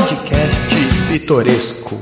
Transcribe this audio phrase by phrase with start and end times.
[0.00, 2.00] Podcast Pitoresco.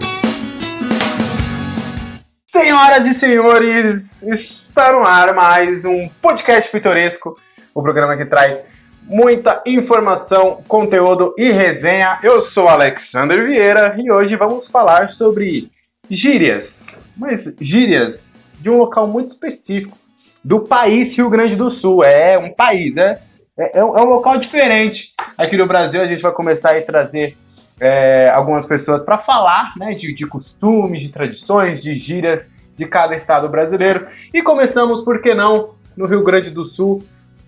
[2.53, 7.35] Senhoras e senhores, está no ar mais um Podcast Pitoresco,
[7.75, 8.61] o programa que traz
[9.03, 12.21] muita informação, conteúdo e resenha.
[12.23, 15.69] Eu sou Alexander Vieira e hoje vamos falar sobre
[16.09, 16.69] gírias,
[17.17, 18.21] mas gírias
[18.61, 19.99] de um local muito específico,
[20.45, 22.05] do país Rio Grande do Sul.
[22.05, 23.19] É um país, né?
[23.59, 25.01] É, é, um, é um local diferente.
[25.37, 27.37] Aqui no Brasil a gente vai começar a trazer
[27.81, 32.45] é, algumas pessoas para falar né, de, de costumes, de tradições, de gírias
[32.77, 34.07] de cada estado brasileiro.
[34.33, 37.05] E começamos, por que não, no Rio Grande do Sul,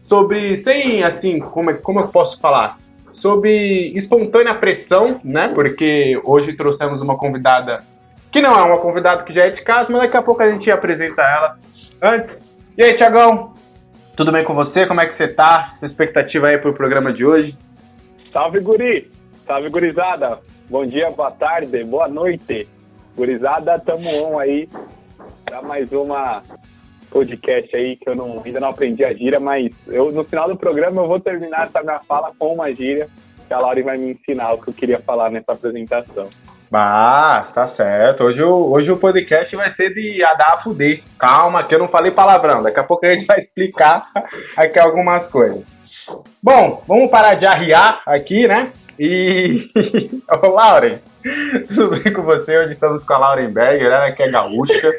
[0.08, 2.78] sobre, sem assim, como, é, como eu posso falar?
[3.14, 5.50] Sobre espontânea pressão, né?
[5.54, 7.78] Porque hoje trouxemos uma convidada
[8.32, 10.50] que não é uma convidada que já é de casa, mas daqui a pouco a
[10.50, 11.58] gente apresenta ela.
[12.00, 12.36] Antes,
[12.78, 13.52] e aí, Tiagão?
[14.16, 14.86] Tudo bem com você?
[14.86, 15.74] Como é que você tá?
[15.78, 17.56] Sua expectativa aí pro programa de hoje?
[18.32, 19.19] Salve, guri!
[19.50, 20.38] Salve, gurizada!
[20.68, 22.68] Bom dia, boa tarde, boa noite.
[23.16, 24.68] Gurizada, tamo on aí
[25.44, 26.40] para mais uma
[27.10, 30.56] podcast aí que eu não, ainda não aprendi a gíria, mas eu no final do
[30.56, 33.08] programa eu vou terminar essa minha fala com uma gíria
[33.48, 36.28] que a Laura vai me ensinar o que eu queria falar nessa apresentação.
[36.72, 38.22] Ah, tá certo.
[38.22, 41.02] Hoje hoje o podcast vai ser de a a.
[41.18, 42.62] Calma, que eu não falei palavrão.
[42.62, 44.12] Daqui a pouco a gente vai explicar
[44.56, 45.64] aqui algumas coisas.
[46.40, 48.72] Bom, vamos parar de arriar aqui, né?
[49.00, 49.70] E.
[50.28, 50.98] Ô, Lauren,
[51.66, 52.58] tudo bem com você?
[52.58, 54.12] Hoje estamos com a Lauren Berger, né?
[54.12, 54.92] Que é gaúcha.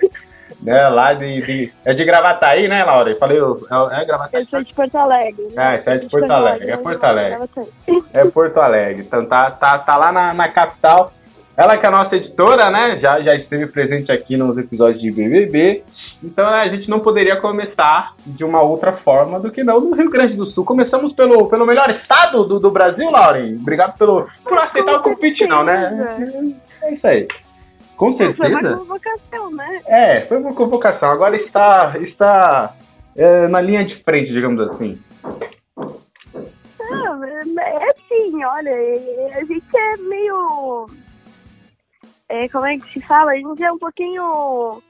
[0.60, 3.12] Né, lá de, de, É de Gravataí, né, Laura?
[3.12, 4.42] Eu falei, é, é Gravataí?
[4.42, 5.44] Eu sou de Porto Alegre.
[5.54, 5.76] Né?
[5.76, 7.48] É, você é de Porto Alegre, é Porto Alegre.
[8.12, 9.02] É Porto Alegre.
[9.04, 11.14] Então tá, tá, tá lá na, na capital.
[11.56, 12.98] Ela que é a nossa editora, né?
[13.00, 15.84] Já, já esteve presente aqui nos episódios de BBB.
[16.24, 20.10] Então a gente não poderia começar de uma outra forma do que não no Rio
[20.10, 20.64] Grande do Sul.
[20.64, 23.56] Começamos pelo, pelo melhor estado do, do Brasil, Lauren.
[23.56, 26.56] Obrigado pelo, por aceitar o convite, não, né?
[26.82, 27.28] É isso aí.
[27.98, 28.60] Com certeza.
[28.60, 29.82] Foi uma convocação, né?
[29.86, 31.12] É, foi uma convocação.
[31.12, 32.76] Agora está, está
[33.16, 35.00] é, na linha de frente, digamos assim.
[36.90, 38.72] Não, é assim, olha,
[39.38, 40.88] a gente é meio
[42.32, 43.34] é, como é que se fala?
[43.34, 44.82] A gente é um pouquinho.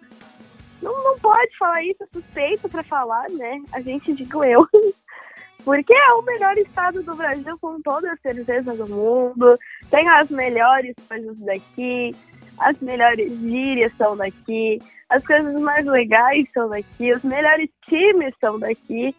[0.82, 3.62] Não, não pode falar isso, é suspeito para falar, né?
[3.72, 4.68] A gente, digo eu.
[5.64, 9.60] Porque é o melhor estado do Brasil, com toda a certeza do mundo.
[9.92, 12.16] Tem as melhores coisas daqui,
[12.58, 18.58] as melhores gírias são daqui, as coisas mais legais são daqui, os melhores times são
[18.58, 19.16] daqui.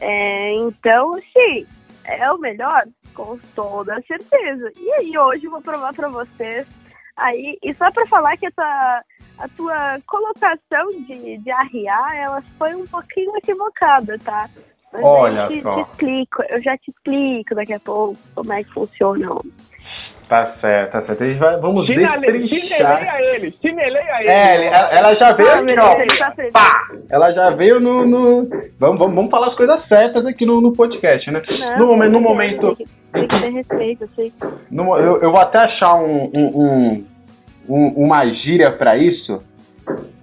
[0.00, 1.64] É, então, sim,
[2.04, 2.84] é o melhor,
[3.14, 4.72] com toda certeza.
[4.76, 6.66] E aí, hoje eu vou provar para vocês
[7.18, 9.02] Aí, e só para falar que a tua,
[9.38, 14.48] a tua colocação de, de arriar, ela foi um pouquinho equivocada, tá?
[14.92, 15.74] Mas Olha eu te, só.
[15.74, 19.28] te explico, eu já te explico daqui a pouco como é que funciona.
[20.28, 21.24] Tá certo, tá certo.
[21.24, 24.28] A gente vai, vamos Chinele, Chineleia ele, chineleia ele.
[24.28, 26.50] É, ela, ela já veio ah, aqui, ó.
[26.52, 26.88] Pá!
[27.10, 28.06] Ela já veio no...
[28.06, 28.42] no...
[28.78, 31.42] Vamos, vamos, vamos falar as coisas certas aqui no, no podcast, né?
[31.48, 32.76] Não, no momento, no momento...
[33.10, 34.32] Tem que ter respeito, eu sei.
[34.70, 37.06] No, eu, eu vou até achar um, um, um,
[37.68, 39.42] uma gíria pra isso.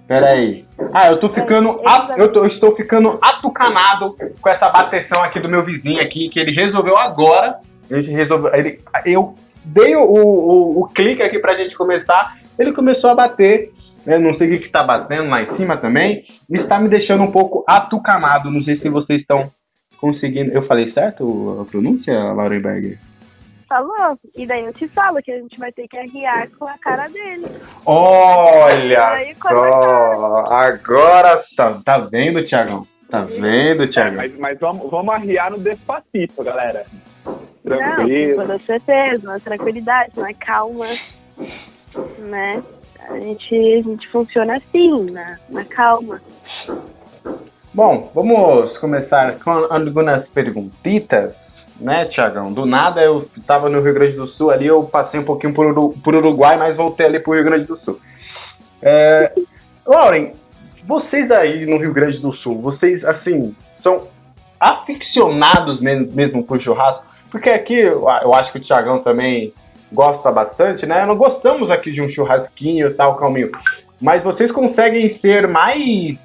[0.06, 0.64] Pera aí.
[0.92, 1.80] Ah, eu tô ficando.
[2.16, 6.38] eu, tô, eu estou ficando atucanado com essa bateção aqui do meu vizinho aqui, que
[6.38, 7.56] ele resolveu agora.
[7.90, 8.54] Ele resolveu.
[8.54, 12.36] Ele, eu dei o, o, o clique aqui pra gente começar.
[12.58, 13.72] Ele começou a bater.
[14.06, 16.24] Eu não sei o que, que tá batendo lá em cima também.
[16.48, 18.50] Está me deixando um pouco atucanado.
[18.50, 19.50] Não sei se vocês estão
[20.00, 20.52] conseguindo.
[20.52, 22.98] Eu falei certo a pronúncia, Laurenberger?
[23.68, 24.18] Falou.
[24.34, 27.08] E daí eu te falo que a gente vai ter que arriar com a cara
[27.08, 27.46] dele.
[27.84, 30.46] Olha só!
[30.52, 32.82] Agora tá, tá vendo, Tiagão?
[33.10, 34.16] Tá vendo, Tiagão?
[34.16, 36.86] Mas, mas vamos, vamos arriar no despacito, galera.
[37.62, 38.38] Tranquilo.
[38.38, 40.88] Não, com certeza, na tranquilidade, na calma,
[42.18, 42.62] né?
[43.08, 46.20] A gente, a gente funciona assim, na, na calma.
[47.74, 51.34] Bom, vamos começar com algumas perguntitas,
[51.80, 52.52] né, Tiagão?
[52.52, 55.92] Do nada eu estava no Rio Grande do Sul ali, eu passei um pouquinho por,
[56.02, 58.00] por Uruguai, mas voltei ali para o Rio Grande do Sul.
[58.82, 59.32] É,
[59.86, 60.32] Lauren,
[60.84, 64.08] vocês aí no Rio Grande do Sul, vocês, assim, são
[64.58, 67.04] aficionados mesmo, mesmo por churrasco?
[67.30, 69.52] Porque aqui, eu acho que o Tiagão também
[69.92, 71.04] gosta bastante, né?
[71.04, 73.50] Nós gostamos aqui de um churrasquinho e tal, calminho.
[74.00, 76.18] Mas vocês conseguem ser mais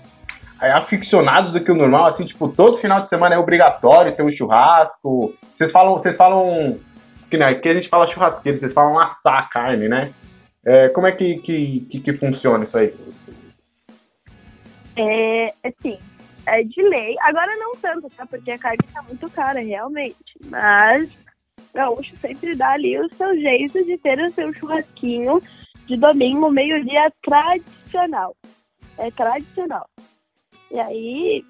[0.70, 4.32] aficionados do que o normal, assim, tipo, todo final de semana é obrigatório ter um
[4.32, 5.34] churrasco.
[5.58, 6.78] Vocês falam, vocês falam,
[7.30, 10.12] que né, aqui a gente fala churrasqueiro, vocês falam assar a carne, né?
[10.64, 12.94] É, como é que, que, que, que, funciona isso aí?
[14.96, 15.98] É, assim,
[16.46, 17.16] é de lei.
[17.22, 18.26] Agora não tanto, tá?
[18.28, 20.16] Porque a carne tá muito cara, realmente.
[20.46, 21.10] Mas
[21.74, 25.42] gaúcho sempre dá ali o seu jeito de ter o seu churrasquinho
[25.88, 28.36] de domingo, meio-dia tradicional.
[28.98, 29.88] É tradicional.
[30.72, 31.46] E aí,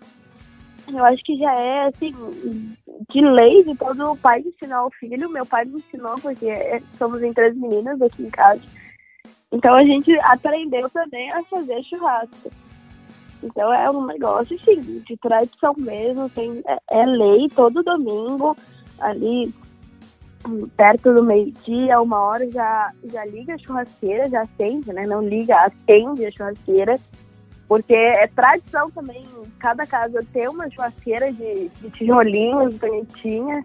[0.88, 2.14] eu acho que já é, assim,
[3.10, 5.30] de lei de todo pai ensinar o filho.
[5.30, 8.62] Meu pai me ensinou, porque somos em três meninas aqui em casa.
[9.52, 12.52] Então a gente aprendeu também a fazer churrasco.
[13.44, 16.30] Então é um negócio, assim, de tradição mesmo.
[16.30, 18.56] Tem, é, é lei todo domingo,
[19.00, 19.54] ali
[20.76, 25.06] perto do meio-dia, uma hora já, já liga a churrasqueira, já acende, né?
[25.06, 27.00] Não liga, acende a churrasqueira
[27.72, 29.26] porque é tradição também,
[29.58, 33.64] cada casa ter uma churrasqueira de, de tijolinhos bonitinha.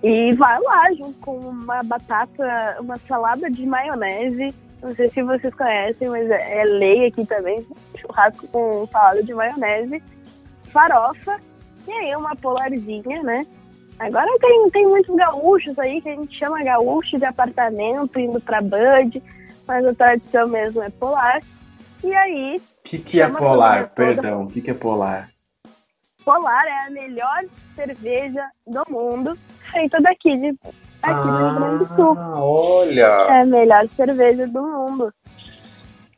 [0.00, 4.54] E vai lá junto com uma batata, uma salada de maionese.
[4.80, 7.66] Não sei se vocês conhecem, mas é, é lei aqui também.
[8.00, 10.00] Churrasco com salada de maionese,
[10.72, 11.36] farofa
[11.88, 13.44] e aí uma polarzinha, né?
[13.98, 18.62] Agora tem, tem muitos gaúchos aí que a gente chama gaúcho de apartamento, indo pra
[18.62, 19.20] Bud,
[19.66, 21.42] mas a tradição mesmo é polar.
[22.04, 23.88] E aí o que, que é polar?
[23.94, 25.28] Perdão, o que, que é polar?
[26.22, 27.44] Polar é a melhor
[27.74, 29.38] cerveja do mundo,
[29.72, 30.68] feita daqui, de, aqui
[31.02, 32.16] ah, do Rio Grande do Sul.
[32.36, 33.26] Olha!
[33.28, 35.12] É a melhor cerveja do mundo.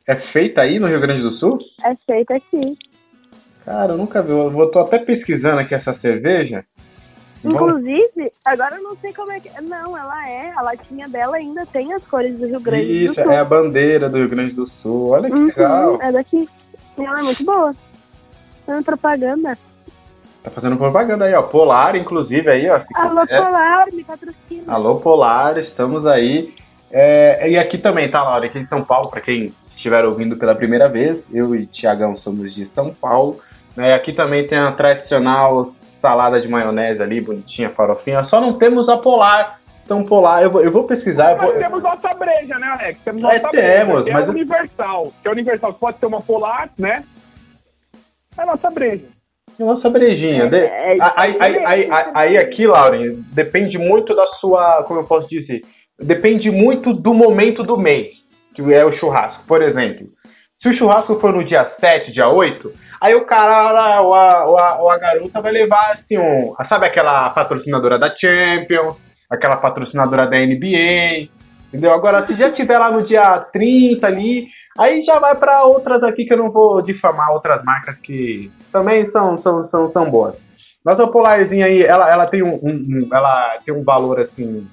[0.05, 1.59] É feita aí no Rio Grande do Sul?
[1.83, 2.77] É feita aqui.
[3.65, 4.31] Cara, eu nunca vi.
[4.31, 6.63] Eu tô até pesquisando aqui essa cerveja.
[7.43, 9.49] Inclusive, agora eu não sei como é que.
[9.61, 10.51] Não, ela é.
[10.55, 13.23] A latinha dela ainda tem as cores do Rio Grande Isso, do Sul.
[13.23, 15.09] Isso, é a bandeira do Rio Grande do Sul.
[15.09, 16.01] Olha que uhum, legal.
[16.01, 16.47] É daqui.
[16.97, 17.75] Ela é muito boa.
[18.65, 19.57] Fazendo propaganda.
[20.43, 21.41] Tá fazendo propaganda aí, ó.
[21.41, 22.81] Polar, inclusive, aí, ó.
[22.95, 23.41] Alô, é...
[23.41, 24.73] Polar, me patrocina.
[24.73, 26.53] Alô, Polar, estamos aí.
[26.91, 27.49] É...
[27.49, 28.45] E aqui também, tá, Laura?
[28.45, 32.53] Aqui em São Paulo, pra quem estiver ouvindo pela primeira vez, eu e Tiagão somos
[32.53, 33.39] de São Paulo.
[33.75, 33.93] Né?
[33.93, 38.25] Aqui também tem a tradicional salada de maionese ali, bonitinha, farofinha.
[38.25, 39.59] Só não temos a polar.
[39.87, 41.37] Então, polar, eu vou, eu vou pesquisar.
[41.37, 41.57] Mas vou...
[41.57, 42.99] temos nossa breja, né, Alex?
[43.05, 44.27] Temos nossa é, temos, breja, mas...
[44.27, 45.13] é universal.
[45.21, 47.05] Que é universal, pode ser uma polar, né?
[48.37, 49.05] É nossa breja.
[49.57, 50.49] É nossa brejinha.
[50.51, 54.83] É, é, aí, aí, aí, aí, aqui, Lauren, depende muito da sua.
[54.83, 55.61] Como eu posso dizer?
[55.97, 58.17] Depende muito do momento do mês,
[58.53, 59.41] que é o churrasco.
[59.47, 60.05] Por exemplo,
[60.61, 64.57] se o churrasco for no dia 7, dia 8, Aí o cara, ou a, ou
[64.57, 68.97] a, ou a garota vai levar, assim, um, sabe aquela patrocinadora da Champions,
[69.29, 71.29] aquela patrocinadora da NBA,
[71.67, 71.93] entendeu?
[71.93, 74.47] Agora, se já tiver lá no dia 30 ali,
[74.77, 79.09] aí já vai para outras aqui que eu não vou difamar, outras marcas que também
[79.11, 80.37] são, são, são, são boas.
[80.85, 84.65] Nossa Polarzinha aí, ela, ela, tem um, um, ela tem um valor, assim,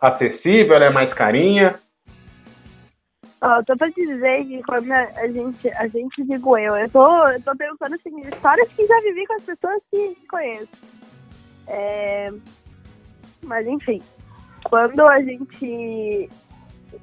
[0.00, 1.74] acessível, ela é mais carinha,
[3.66, 7.42] tô pra te dizer que quando a gente, a gente digo eu, eu tô, eu
[7.42, 10.68] tô pensando assim, histórias que já vivi com as pessoas que conheço.
[11.66, 12.30] É,
[13.42, 14.00] mas enfim,
[14.64, 16.30] quando a gente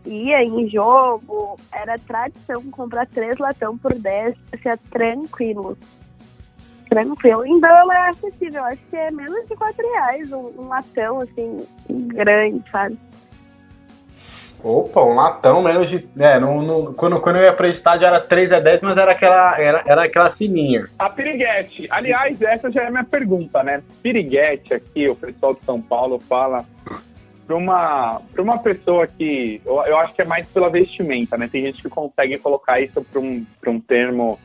[0.06, 5.78] ia em jogo, era tradição comprar três latão por 10, assim, é tranquilo.
[6.90, 7.46] Tranquilo.
[7.46, 11.66] Então ela é acessível, acho que é menos de 4 reais um, um latão, assim,
[11.90, 12.98] grande, sabe?
[14.64, 16.08] Opa, um latão menos de.
[16.18, 19.60] É, no, quando, quando eu ia pra estádio era 3 a 10, mas era aquela,
[19.60, 20.88] era, era aquela fininha.
[20.98, 21.88] A piriguete.
[21.92, 23.84] Aliás, essa já é a minha pergunta, né?
[24.02, 26.66] Piriguete aqui, o pessoal de São Paulo fala
[27.46, 29.62] para uma, pra uma pessoa que.
[29.64, 31.48] Eu, eu acho que é mais pela vestimenta, né?
[31.48, 34.40] Tem gente que consegue colocar isso para um, pra um termo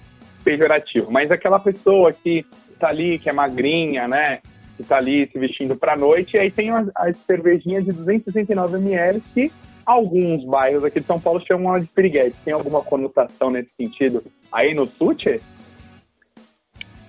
[0.44, 1.10] pejorativo.
[1.10, 2.44] Mas aquela pessoa que
[2.78, 4.40] tá ali, que é magrinha, né?
[4.76, 8.76] Que tá ali se vestindo pra noite, e aí tem as, as cervejinhas de 269
[8.76, 9.50] ml que
[9.86, 12.36] alguns bairros aqui de São Paulo chamam de piriguete.
[12.44, 15.40] Tem alguma conotação nesse sentido aí no Sute?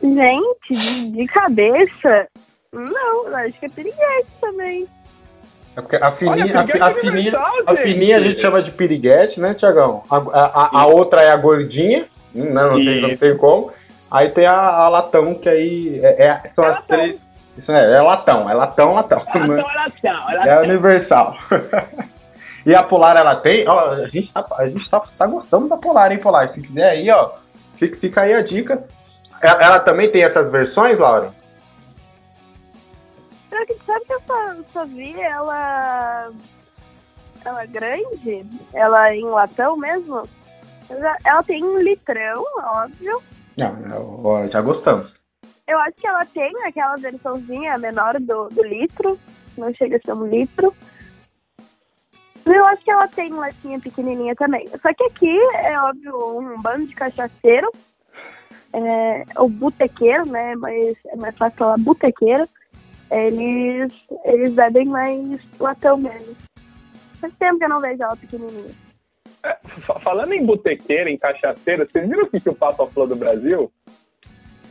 [0.01, 2.27] Gente, de cabeça,
[2.74, 4.88] não, acho que é piriguete também.
[5.75, 7.34] É porque a fininha, Olha, a, a, a, fininha,
[7.65, 10.03] a fininha a gente chama de piriguete, né, Tiagão?
[10.10, 13.72] A, a, a, outra é a gordinha, hum, não, não, tem, não tem como.
[14.12, 16.98] Aí tem a, a latão, que aí é, é são é as latão.
[16.98, 17.20] três.
[17.58, 19.20] Isso é, é latão, é latão, latão.
[19.20, 20.53] É latão, é latão, é latão.
[20.53, 21.38] É universal.
[22.65, 25.77] E a Polar, ela tem, ó, a gente tá, a gente tá, tá gostando da
[25.77, 26.53] Polar, hein, Polar?
[26.53, 27.32] Se quiser aí, ó,
[27.75, 28.84] fica, fica aí a dica.
[29.41, 31.34] Ela, ela também tem essas versões, Laura?
[33.86, 36.32] Sabe que eu só, só vi ela.
[37.46, 38.46] Ela grande?
[38.74, 40.27] Ela em latão mesmo?
[40.89, 43.22] Ela, ela tem um litrão, óbvio.
[43.58, 45.13] Não, já gostamos.
[45.67, 49.20] Eu acho que ela tem aquela versãozinha menor do, do litro,
[49.58, 50.74] não chega a ser um litro.
[52.46, 54.68] Eu acho que ela tem latinha pequenininha também.
[54.82, 57.72] Só que aqui é óbvio um bando de cachaceiro,
[58.74, 60.56] é, o botequeiro, né?
[60.56, 62.48] Mas é mais fácil falar botequeiro.
[63.10, 63.94] Eles,
[64.26, 66.36] eles bebem mais latão mesmo.
[67.22, 68.72] Faz tempo que eu não vejo ela pequenininha.
[69.44, 73.08] É, fa- falando em botequeira, em cachaceira, vocês viram o que, que o Papa falou
[73.08, 73.72] do Brasil?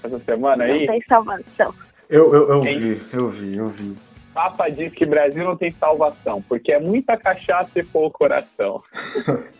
[0.02, 0.86] Essa semana aí?
[0.86, 1.74] Não tem salvação.
[2.10, 3.96] Eu, eu, eu vi, eu vi, eu vi.
[4.34, 8.80] Papa diz que Brasil não tem salvação, porque é muita cachaça e pouco coração.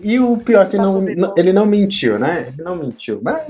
[0.00, 2.52] E o pior é que não, não- ele não mentiu, né?
[2.52, 3.18] Ele não mentiu.
[3.22, 3.42] Mas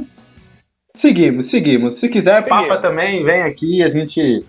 [0.98, 1.98] seguimos, seguimos.
[2.00, 2.80] Se quiser, Papa Seguimos.
[2.82, 4.44] também, vem aqui, a gente.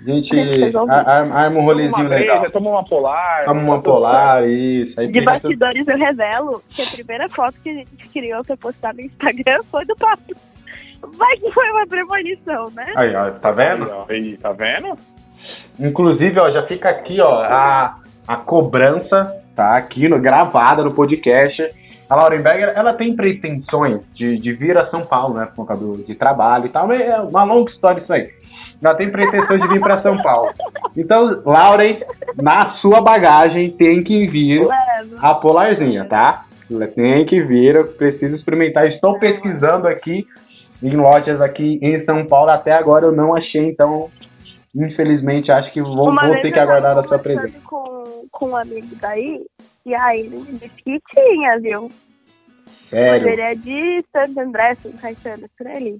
[0.00, 0.36] A gente
[0.76, 2.50] arma um Toma rolezinho uma breja, legal.
[2.50, 3.44] toma uma polar.
[3.44, 5.00] Toma uma tá tudo polar, isso.
[5.00, 5.24] Aí De fica tudo-
[5.58, 9.62] bastidores eu revelo que a primeira foto que a gente criou pra postar no Instagram
[9.64, 10.34] foi do papo.
[11.18, 12.92] Vai que foi uma premonição, né?
[12.96, 13.84] Aí, ó, tá vendo?
[13.84, 14.96] Aí, ó, aí, tá vendo?
[15.78, 19.76] Inclusive, ó, já fica aqui, ó, a, a cobrança, tá?
[19.76, 21.62] Aqui no, gravada no podcast.
[22.08, 25.48] A Laurenberger, ela tem pretensões de, de vir a São Paulo, né?
[25.56, 26.86] Por causa do- de trabalho e tal.
[26.86, 28.28] mas É uma longa história isso aí.
[28.84, 30.50] Ela tem pretensões de vir para São Paulo.
[30.96, 31.96] Então, Lauren,
[32.36, 34.66] na sua bagagem tem que vir
[35.20, 36.44] a polarzinha, tá?
[36.94, 38.86] Tem que vir, eu preciso experimentar.
[38.86, 40.26] Estou pesquisando aqui
[40.82, 42.50] em lojas aqui em São Paulo.
[42.50, 44.10] Até agora eu não achei, então,
[44.74, 47.58] infelizmente, acho que vou, Uma vou ter que aguardar a sua presença.
[47.64, 49.44] Com, com um amigo daí,
[49.84, 51.90] e aí ele me disse que tinha, viu?
[52.90, 53.28] Mas Sério.
[53.28, 55.98] ele é de Santo André, São Caetano, por ali.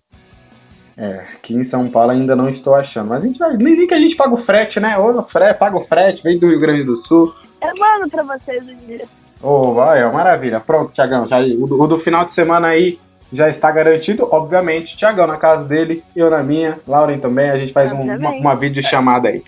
[0.96, 3.08] É, aqui em São Paulo ainda não estou achando.
[3.08, 3.56] Mas a gente vai.
[3.56, 4.98] Nem que a gente paga o frete, né?
[4.98, 7.34] Ô, frete, paga o frete, vem do Rio Grande do Sul.
[7.62, 9.06] Eu mando pra vocês um dia.
[9.42, 10.60] Ô, vai, ó, maravilha.
[10.60, 11.26] Pronto, Tiagão.
[11.26, 12.98] Já, o, do- o do final de semana aí
[13.32, 14.28] já está garantido.
[14.30, 17.50] Obviamente, Tiagão na casa dele, eu na minha, Lauren também.
[17.50, 19.42] A gente faz um- uma, uma videochamada aí.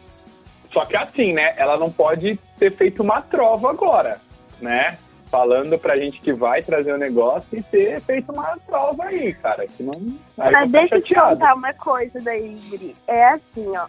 [0.72, 1.52] Só que assim, né?
[1.56, 4.18] Ela não pode ter feito uma trova agora,
[4.60, 4.98] né?
[5.30, 9.66] Falando pra gente que vai trazer o negócio e ter feito uma trova aí, cara.
[9.66, 9.94] Que não.
[10.38, 12.96] Aí Mas deixa eu te contar uma coisa daí, Guri.
[13.06, 13.86] É assim, ó.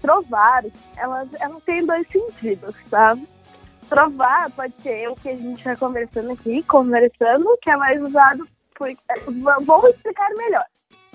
[0.00, 0.64] Trovar,
[0.96, 3.16] ela, ela tem dois sentidos, tá?
[3.88, 8.44] Trovar pode ser o que a gente está conversando aqui, conversando, que é mais usado
[8.82, 8.88] por.
[8.90, 10.64] é, Vou explicar melhor.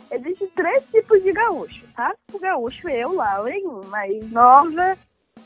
[0.10, 2.14] Existem três tipos de gaúcho, tá?
[2.32, 4.98] O gaúcho, eu, Lauren, mais nova,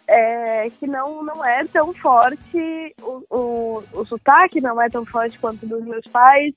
[0.07, 5.39] é, que não, não é tão forte, o, o, o sotaque não é tão forte
[5.39, 6.53] quanto dos meus pais,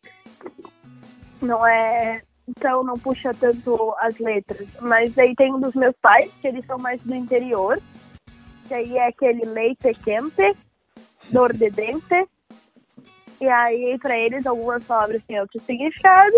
[1.40, 4.68] não é então não puxa tanto as letras.
[4.82, 7.80] Mas aí tem um dos meus pais, que eles são mais do interior,
[8.68, 10.54] que aí é aquele leite quente,
[11.30, 12.28] dor de dente.
[13.40, 16.36] E aí, para eles, algumas palavras têm outro significado.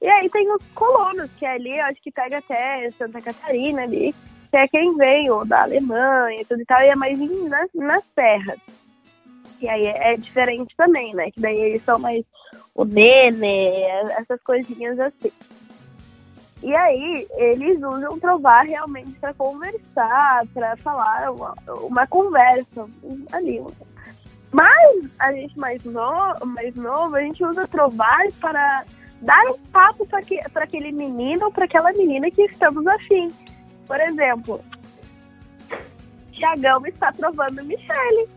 [0.00, 4.14] E aí tem os colonos, que ali eu acho que pega até Santa Catarina ali,
[4.50, 8.04] que é quem veio da Alemanha e tudo e tal, e é mais nas, nas
[8.14, 8.58] terras.
[9.60, 11.30] E aí é, é diferente também, né?
[11.30, 12.24] Que daí eles são mais
[12.74, 13.82] o nene,
[14.18, 15.32] essas coisinhas assim.
[16.62, 22.88] E aí, eles usam trovar realmente para conversar, para falar uma, uma conversa
[23.32, 23.62] ali.
[24.54, 28.84] Mas a gente mais, no, mais novo, a gente usa trovar para
[29.20, 33.32] dar um papo para aquele menino ou para aquela menina que estamos afim.
[33.84, 34.60] Por exemplo,
[36.30, 38.28] Tiagão está trovando Michele.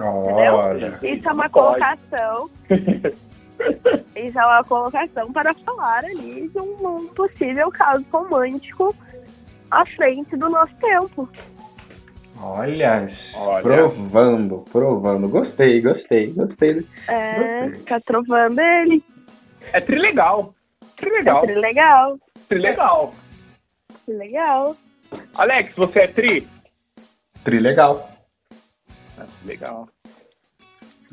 [0.00, 0.98] Olha.
[1.00, 2.50] Isso é uma colocação.
[4.16, 8.92] Isso é uma colocação para falar ali de um possível caso romântico
[9.70, 11.28] à frente do nosso tempo.
[12.40, 13.62] Olha, Olha.
[13.62, 15.28] provando, provando.
[15.28, 16.86] Gostei, gostei, gostei.
[17.08, 17.82] É, Gostei.
[17.84, 19.02] tá trovando ele.
[19.72, 20.52] É trilegal.
[20.82, 21.42] É Trilegal.
[21.42, 22.18] tri legal.
[22.48, 23.14] Trilegal.
[24.04, 24.76] tri legal.
[25.34, 26.46] Alex, você é tri?
[27.44, 28.10] Tri legal.
[29.18, 29.88] Ah, Legal.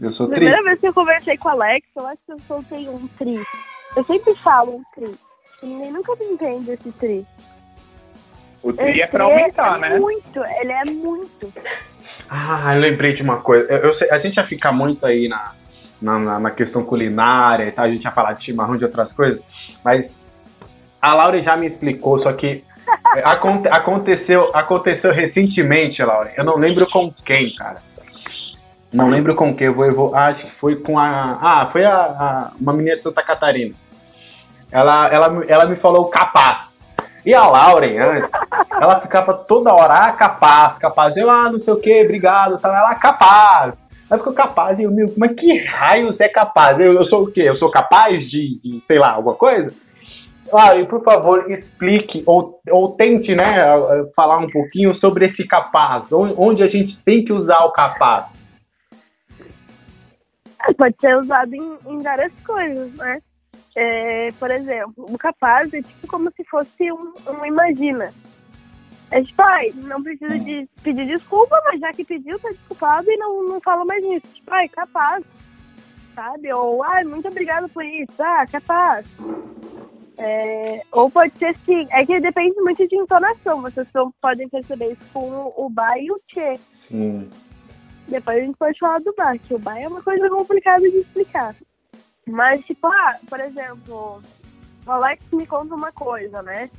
[0.01, 0.35] Eu sou tri.
[0.37, 3.41] Primeira vez que eu conversei com o Alex, eu acho que eu soltei um tri.
[3.95, 5.15] Eu sempre falo um tri.
[5.61, 7.25] Ninguém nunca me entende esse tri.
[8.63, 9.99] O tri é pra aumentar, é né?
[9.99, 11.51] Muito, ele é muito.
[12.29, 13.71] Ah, eu lembrei de uma coisa.
[13.71, 15.51] Eu, eu sei- a gente ia ficar muito aí na,
[16.01, 19.41] na, na- questão culinária e tal, a gente ia falar de chimarrão de outras coisas,
[19.83, 20.11] mas
[21.01, 22.63] a Laura já me explicou, só que
[23.23, 26.31] aconte- aconteceu, aconteceu recentemente, Laura.
[26.37, 27.77] Eu não lembro com quem, cara.
[28.93, 29.67] Não lembro com quem.
[29.67, 31.37] Eu vou, eu vou- acho que foi com a.
[31.41, 33.73] Ah, foi a, a- uma menina de Santa Catarina.
[34.71, 36.67] Ela, ela, ela me falou capaz.
[37.25, 38.29] E a Lauren, antes,
[38.69, 41.15] ela ficava toda hora, ah, capaz, capaz.
[41.15, 42.59] Eu, ah, não sei o que, obrigado.
[42.59, 42.73] Tal.
[42.73, 43.73] Ela, capaz.
[44.09, 44.77] Ela ficou capaz.
[44.79, 46.79] E eu, meu, mas que raios é capaz?
[46.79, 47.41] Eu, eu sou o quê?
[47.41, 49.73] Eu sou capaz de, de, sei lá, alguma coisa?
[50.51, 53.55] Lauren, por favor, explique ou, ou tente, né,
[54.15, 56.11] falar um pouquinho sobre esse capaz.
[56.11, 58.25] Onde a gente tem que usar o capaz.
[60.77, 63.17] Pode ser usado em, em várias coisas, né?
[63.75, 68.13] É, por exemplo, o capaz é tipo como se fosse um, um imagina.
[69.11, 73.17] É tipo, ai, não precisa de pedir desculpa, mas já que pediu, tá desculpado e
[73.17, 74.25] não, não fala mais nisso.
[74.33, 75.25] Tipo, ai, capaz.
[76.15, 76.51] Sabe?
[76.53, 78.13] Ou, ai, muito obrigado por isso.
[78.19, 79.05] Ah, capaz.
[80.17, 81.87] É, ou pode ser sim.
[81.91, 83.61] É que depende muito de entonação.
[83.61, 83.87] Vocês
[84.21, 86.59] podem perceber isso com o ba e o tchê.
[86.87, 87.29] Sim.
[88.07, 90.97] Depois a gente pode falar do bar, que o bar é uma coisa complicada de
[90.97, 91.55] explicar.
[92.27, 94.21] Mas, tipo, ah, por exemplo,
[94.85, 96.69] o Alex me conta uma coisa, né?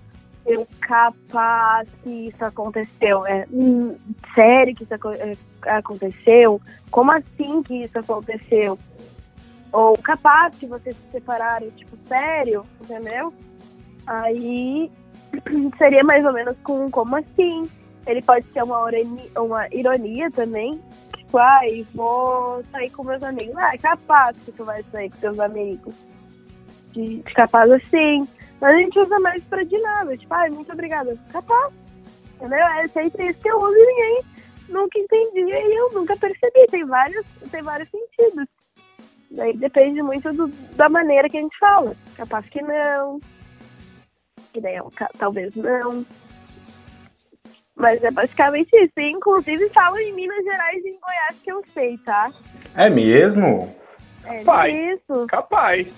[0.44, 3.24] Eu capaz que isso aconteceu.
[3.26, 3.96] É, hum,
[4.34, 5.36] sério que isso é,
[5.70, 6.60] aconteceu?
[6.90, 8.78] Como assim que isso aconteceu?
[9.72, 13.32] Ou capaz que vocês se separaram, tipo, sério, entendeu?
[14.06, 14.90] Aí
[15.78, 17.68] seria mais ou menos com como assim?
[18.06, 18.90] Ele pode ser uma,
[19.36, 20.80] uma ironia também.
[21.16, 23.56] Tipo, ai, vou sair com meus amigos.
[23.56, 25.94] Ah, é capaz que tu vai sair com seus amigos.
[26.92, 28.26] De, de capaz assim.
[28.62, 30.16] Mas a gente usa mais pra de nada.
[30.16, 31.18] Tipo, ai, muito obrigada.
[31.32, 31.74] Capaz.
[32.36, 32.58] Entendeu?
[32.60, 34.22] É sempre isso que eu uso e ninguém
[34.68, 36.66] nunca entendia e eu nunca percebi.
[36.70, 38.46] Tem vários, tem vários sentidos.
[39.32, 41.96] Daí depende muito do- da maneira que a gente fala.
[42.16, 43.18] Capaz que não.
[44.52, 46.06] Que daí é um talvez não.
[47.74, 48.92] Mas é basicamente isso.
[48.98, 52.30] E, inclusive falam em Minas Gerais e em Goiás que eu sei, tá?
[52.76, 53.74] É mesmo?
[54.24, 54.70] É Pai.
[54.72, 55.26] isso.
[55.26, 55.88] Capaz.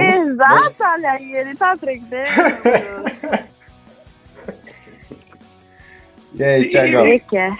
[0.00, 3.46] Exato, olha aí, ele tá aprendendo.
[6.38, 7.06] E aí, Tiagão?
[7.06, 7.56] Ele quer.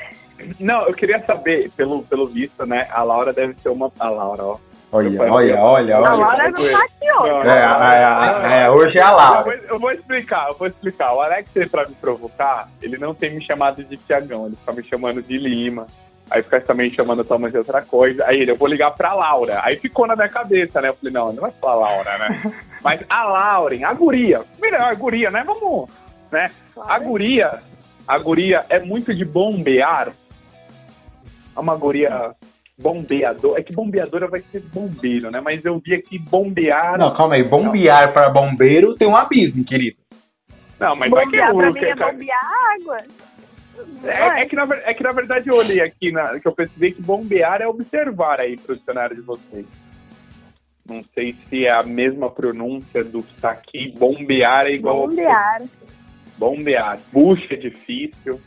[0.61, 2.87] Não, eu queria saber, pelo, pelo visto, né?
[2.91, 3.91] A Laura deve ser uma.
[3.99, 4.59] A Laura, ó.
[4.93, 6.15] Olha, olha, olha, A olha.
[6.15, 6.87] Laura não tá
[7.23, 7.49] hoje.
[7.49, 9.43] É, é, é, é, hoje é a Eu Laura.
[9.43, 11.15] vou, eu vou explicar, eu vou explicar.
[11.15, 14.83] O Alex, pra me provocar, ele não tem me chamado de Tiagão, ele fica me
[14.85, 15.87] chamando de Lima.
[16.31, 18.25] Aí fica também chamando a tua mãe de outra coisa.
[18.27, 19.61] Aí ele, eu vou ligar pra Laura.
[19.63, 20.89] Aí ficou na minha cabeça, né?
[20.89, 22.53] Eu falei, não, não vai falar Laura, né?
[22.83, 25.45] Mas a Lauren, a guria, melhor, a guria, né?
[25.45, 25.89] Vamos,
[26.33, 26.51] né?
[26.77, 27.61] A guria,
[28.07, 30.13] a guria é muito de bombear.
[31.57, 32.33] É uma guria
[32.79, 33.61] bombeadora.
[33.61, 35.41] É que bombeadora vai ser bombeiro, né?
[35.41, 36.99] Mas eu vi aqui bombear.
[36.99, 37.43] Não, calma aí.
[37.43, 39.97] Bombear para bombeiro tem um abismo, querido.
[40.79, 42.41] Não, mas vai que Bombear eu, pra mim que- é bombear
[42.75, 42.99] água.
[44.05, 46.93] É, é que na, é que na verdade eu olhei aqui, na, que eu percebi
[46.93, 49.67] que bombear é observar aí pro dicionário de vocês.
[50.89, 53.93] Não sei se é a mesma pronúncia do que tá aqui.
[53.99, 55.05] Bombear é igual.
[55.05, 55.63] a- Bombear.
[56.39, 56.99] Bombear.
[57.13, 58.41] Puxa, é difícil.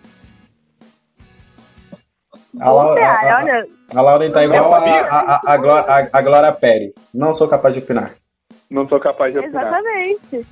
[2.60, 3.68] A Laura, Bombear, a, a, olha.
[3.96, 6.94] a Laura tá igual a, a, a, a, Gló- a, a Glória Pérez.
[7.14, 8.14] Não sou capaz de opinar.
[8.70, 9.64] Não sou capaz de opinar.
[9.68, 10.48] Exatamente.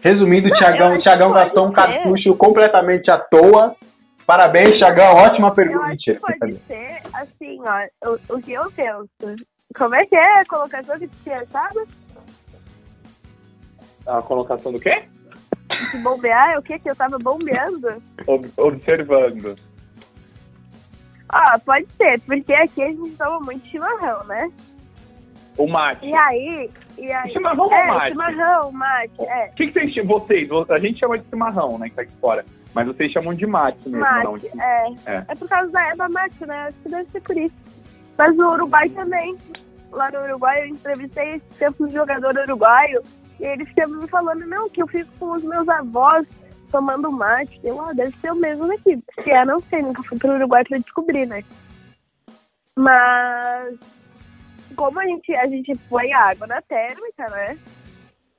[0.00, 1.74] Resumindo, o Não, Tiagão, Tiagão gastou um ser.
[1.76, 3.74] cartucho completamente à toa.
[4.26, 5.14] Parabéns, Tiagão.
[5.16, 5.78] Ótima Eu pergunta.
[5.80, 8.08] acho Mentira, que pode ser assim, ó.
[8.10, 9.08] O, o que eu penso.
[9.76, 11.80] Como é que é a colocação que tu tinha, sabe?
[14.06, 15.02] A colocação do quê?
[15.92, 18.02] De bombear é o que que eu tava bombeando?
[18.26, 19.56] Ob- observando.
[21.28, 24.50] Ah, pode ser, porque aqui a gente toma muito chimarrão, né?
[25.58, 26.06] O mate.
[26.06, 26.70] E aí.
[26.98, 28.08] E aí Chimarrão ou é, mate?
[28.08, 29.46] chimarrão, mate, é.
[29.46, 30.18] O que, que vocês chamam?
[30.18, 31.88] Vocês, a gente chama de chimarrão, né?
[31.88, 32.44] Que tá aqui fora.
[32.74, 34.60] Mas vocês chamam de mate mesmo, não Mate, de...
[34.60, 34.86] é.
[35.06, 35.24] É.
[35.28, 35.34] é.
[35.34, 36.68] por causa da erva mate, né?
[36.68, 37.54] Acho que deve ser por isso.
[38.16, 39.36] Mas no Uruguai também.
[39.90, 43.02] Lá no Uruguai eu entrevistei esse tempo um jogador uruguaio
[43.40, 46.26] e ele fica me falando, não, que eu fico com os meus avós
[46.70, 47.58] tomando mate.
[47.64, 48.98] Eu, ah, deve ser o mesmo daqui.
[49.22, 51.42] Se é, não sei, nunca fui pro Uruguai pra descobrir, né?
[52.76, 53.78] Mas
[54.78, 57.58] como a gente, a gente põe água na térmica, né?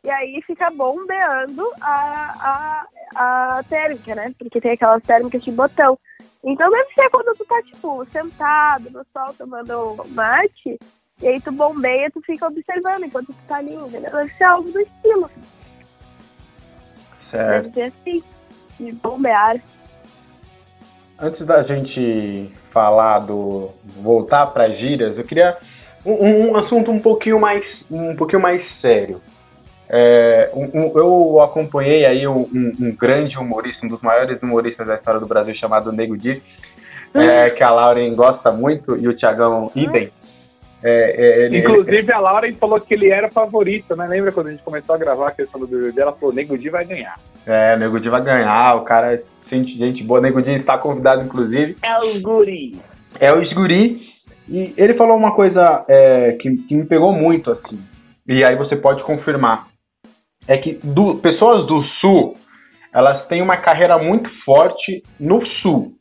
[0.06, 4.34] E aí fica bombeando a, a, a térmica, né?
[4.39, 5.99] Porque tem aquelas térmicas de botão.
[6.41, 10.80] Então deve ser quando tu tá, tipo, sentado no sol tomando mate,
[11.21, 14.10] e aí tu bombeia, tu fica observando enquanto tu tá ali, entendeu?
[14.10, 15.30] Deve ser algo do estilo.
[17.30, 17.69] Certo.
[17.71, 18.23] Deve ser assim,
[18.80, 19.62] de bombear.
[21.19, 25.58] Antes da gente falar do voltar para gírias, eu queria
[26.05, 29.21] um, um assunto um pouquinho mais um pouquinho mais sério.
[29.91, 32.47] É, um- um- eu acompanhei aí um,
[32.99, 36.41] grande humorista, um dos maiores humoristas da história do Brasil, chamado Nego Di,
[37.13, 40.09] é, que a Lauren gosta muito e o Thiagão idem.
[40.83, 44.07] É, é, ele- Inclusive, a Laura falou que ele era favorito, né?
[44.07, 45.99] Lembra quando a gente começou a gravar a questão do BBB?
[46.01, 47.19] Ela falou, Nego Di vai ganhar.
[47.45, 50.21] É, Nego Di vai ganhar, o cara é gente, boa.
[50.21, 51.75] Nego Di está convidado, inclusive.
[51.83, 52.79] É o guri.
[53.19, 54.09] É o Esguri.
[54.49, 57.79] E ele falou uma coisa é, que, que me pegou muito, assim.
[58.27, 59.67] E aí você pode confirmar.
[60.47, 62.35] É que do- pessoas do Sul,
[62.91, 65.91] elas têm uma carreira muito forte no Sul.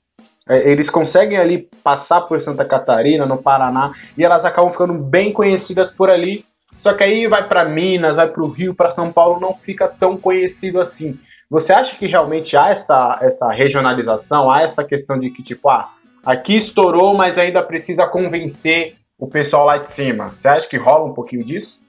[0.49, 5.31] É, eles conseguem ali passar por Santa Catarina, no Paraná, e elas acabam ficando bem
[5.31, 6.43] conhecidas por ali.
[6.83, 9.87] Só que aí vai para Minas, vai para o Rio, para São Paulo, não fica
[9.89, 11.19] tão conhecido assim.
[11.51, 15.87] Você acha que realmente há essa, essa regionalização, há essa questão de que, tipo, ah,
[16.29, 20.29] aqui estourou, mas ainda precisa convencer o pessoal lá de cima?
[20.29, 21.81] Você acha que rola um pouquinho disso?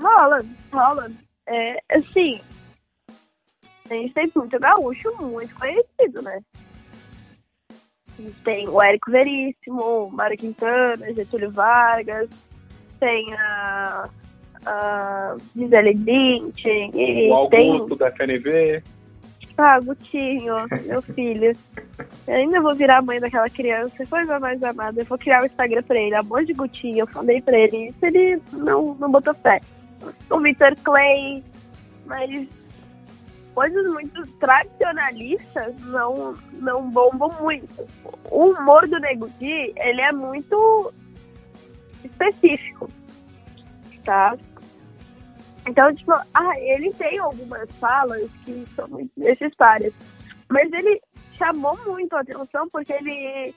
[0.00, 1.10] Rola, rola.
[1.46, 2.38] É, assim,
[3.88, 6.40] a gente tem muito gaúcho muito conhecido, né?
[8.18, 12.28] A gente tem o Érico Veríssimo, Mário Quintana, Getúlio Vargas,
[13.00, 14.10] tem a,
[14.66, 16.90] a Gisele Bündchen,
[17.30, 17.96] O Augusto tem...
[17.96, 18.82] da FNV.
[19.58, 21.56] Ah, Gutinho, meu filho.
[22.26, 25.00] Eu ainda vou virar mãe daquela criança, coisa mais amada.
[25.00, 27.00] Eu vou criar um Instagram pra ele, amor de Gutinho.
[27.00, 29.60] Eu falei pra ele, isso ele não, não botou fé.
[30.30, 31.42] O Victor Clay,
[32.04, 32.46] mas
[33.54, 37.88] coisas muito tradicionalistas não, não bombam muito.
[38.30, 40.92] O humor do Nego Di, ele é muito
[42.04, 42.90] específico,
[44.04, 44.36] tá?
[45.66, 49.92] Então, tipo, ah, ele tem algumas falas que são muito necessárias,
[50.48, 51.00] mas ele
[51.36, 53.54] chamou muito a atenção porque ele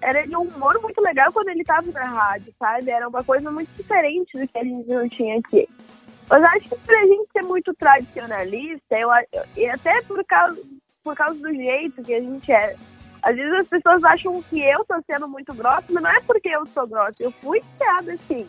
[0.00, 2.90] era de um humor muito legal quando ele tava na rádio, sabe?
[2.90, 5.68] Era uma coisa muito diferente do que a gente não tinha aqui.
[6.28, 9.08] Mas acho que pra gente ser muito tradicionalista, eu,
[9.56, 10.60] e até por causa,
[11.02, 12.76] por causa do jeito que a gente é.
[13.22, 16.48] Às vezes as pessoas acham que eu tô sendo muito grossa, mas não é porque
[16.48, 17.14] eu sou grossa.
[17.20, 18.46] Eu fui criada assim.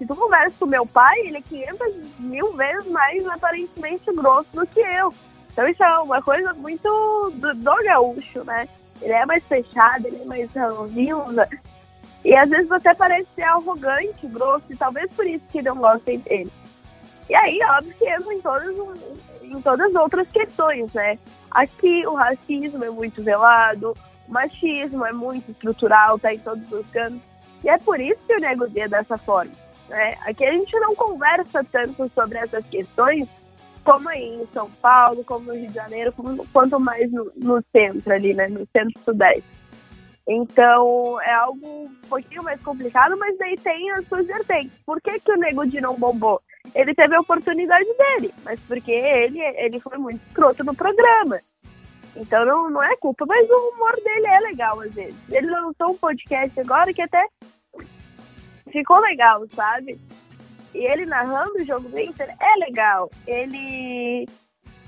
[0.00, 4.66] Se tu conversa com meu pai, ele é 500 mil vezes mais aparentemente grosso do
[4.66, 5.12] que eu.
[5.52, 6.88] Então isso é uma coisa muito
[7.34, 8.66] do, do gaúcho, né?
[9.02, 11.46] Ele é mais fechado, ele é mais ranzinza.
[12.24, 16.18] E às vezes você parece ser arrogante, grosso, e talvez por isso que não gostem
[16.20, 16.50] dele.
[17.28, 18.76] E aí, óbvio que entra em todas,
[19.42, 21.18] em todas as outras questões, né?
[21.50, 23.94] Aqui o racismo é muito velado,
[24.26, 27.20] o machismo é muito estrutural, tá em todos os cantos.
[27.62, 29.59] E é por isso que eu negocio dessa forma.
[29.90, 30.16] Né?
[30.24, 33.28] Aqui a gente não conversa tanto sobre essas questões
[33.84, 37.64] como aí em São Paulo, como no Rio de Janeiro, como, quanto mais no, no
[37.72, 38.46] centro ali, né?
[38.46, 39.42] No centro-sudeste.
[40.28, 44.78] Então é algo um pouquinho mais complicado, mas daí tem as suas vertentes.
[44.86, 46.40] Por que, que o Nego Di não bombou?
[46.72, 51.40] Ele teve a oportunidade dele, mas porque ele, ele foi muito escroto no programa.
[52.14, 55.16] Então não, não é culpa, mas o humor dele é legal às vezes.
[55.32, 57.26] Ele lançou um podcast agora que até
[58.70, 59.98] ficou legal, sabe?
[60.74, 63.10] E ele narrando o jogo do Inter é legal.
[63.26, 64.28] Ele.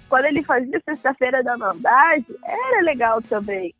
[0.09, 3.75] Quando ele fazia Sexta-feira da Maldade, era legal também.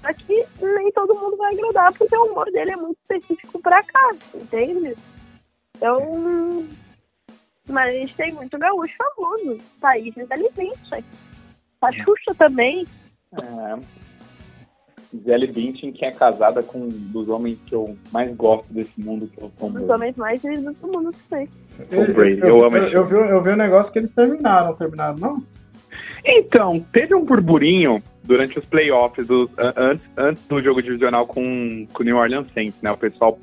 [0.00, 3.82] Só que nem todo mundo vai agradar, porque o humor dele é muito específico pra
[3.82, 4.96] cá, entende?
[5.76, 6.66] Então.
[7.68, 9.60] Mas a gente tem muito gaúcho famoso.
[9.80, 11.04] Thaís inteligente.
[11.80, 12.86] A Xuxa também.
[13.32, 14.09] É.
[15.12, 19.26] Gisele Bündchen, que é casada com um dos homens que eu mais gosto desse mundo,
[19.26, 19.92] que é o Tom Um dos Brady.
[19.92, 21.48] homens mais lindos do mundo também.
[21.90, 24.10] Tom Brady, eu, eu amo eu, esse eu vi, eu vi um negócio que eles
[24.14, 25.42] terminaram, terminaram, não?
[26.24, 32.02] Então, teve um burburinho durante os playoffs, an- antes, antes do jogo divisional com, com
[32.02, 32.92] o New Orleans Saints, né?
[32.92, 33.38] O pessoal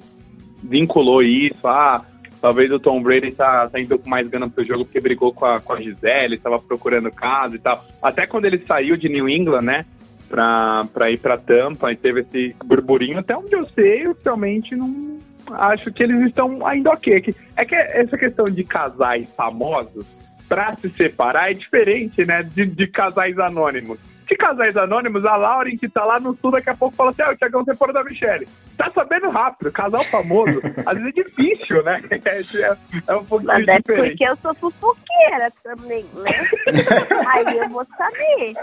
[0.64, 2.06] vinculou isso, ah,
[2.42, 5.46] talvez o Tom Brady tá, tá indo com mais gana pro jogo porque brigou com
[5.46, 7.84] a, com a Gisele, estava procurando casa e tal.
[8.02, 9.86] Até quando ele saiu de New England, né?
[10.30, 14.76] Pra, pra ir pra Tampa e teve esse burburinho, até onde eu sei, eu realmente
[14.76, 15.18] não
[15.52, 17.34] acho que eles estão ainda ok.
[17.56, 20.06] É que essa questão de casais famosos,
[20.48, 22.44] pra se separar, é diferente, né?
[22.44, 24.00] De, de casais anônimos.
[24.28, 27.22] De casais anônimos, a Lauren, que tá lá no sul, daqui a pouco fala assim:
[27.22, 28.48] ah, o Thiagão separou da Michelle.
[28.78, 30.62] Tá sabendo rápido, casal famoso.
[30.86, 32.02] Às vezes é difícil, né?
[32.28, 34.10] É, é um pouquinho Mas é diferente.
[34.10, 36.50] porque eu sou fofoqueira também, né?
[37.28, 38.54] Aí eu vou saber.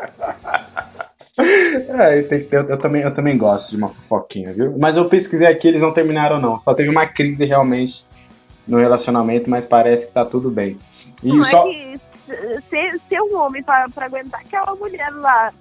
[1.37, 4.77] É, tem ter- eu, também, eu também gosto de uma fofoquinha, viu?
[4.79, 6.61] Mas eu pesquisei aqui, eles não terminaram, não.
[6.61, 8.05] Só teve uma crise realmente
[8.68, 10.79] no relacionamento, mas parece que tá tudo bem.
[11.23, 11.68] E Não só.
[11.68, 12.01] é que
[12.70, 15.53] ser, ser um homem pra, pra aguentar aquela mulher lá.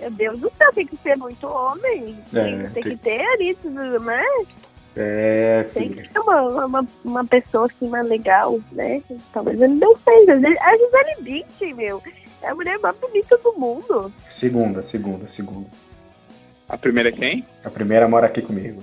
[0.00, 2.16] Meu Deus do céu, tem que ser muito homem.
[2.34, 4.24] É, tem, tem que ter ali, tudo, né?
[4.96, 9.00] É, Tem que ser uma, uma, uma pessoa assim mais legal, né?
[9.32, 10.32] Talvez ele não seja.
[10.32, 10.36] A
[10.76, 12.02] Gisele Bündchen, meu,
[12.42, 14.12] é a mulher mais bonita do mundo.
[14.38, 15.68] Segunda, segunda, segunda.
[16.68, 17.44] A primeira é quem?
[17.64, 18.80] A primeira mora aqui comigo.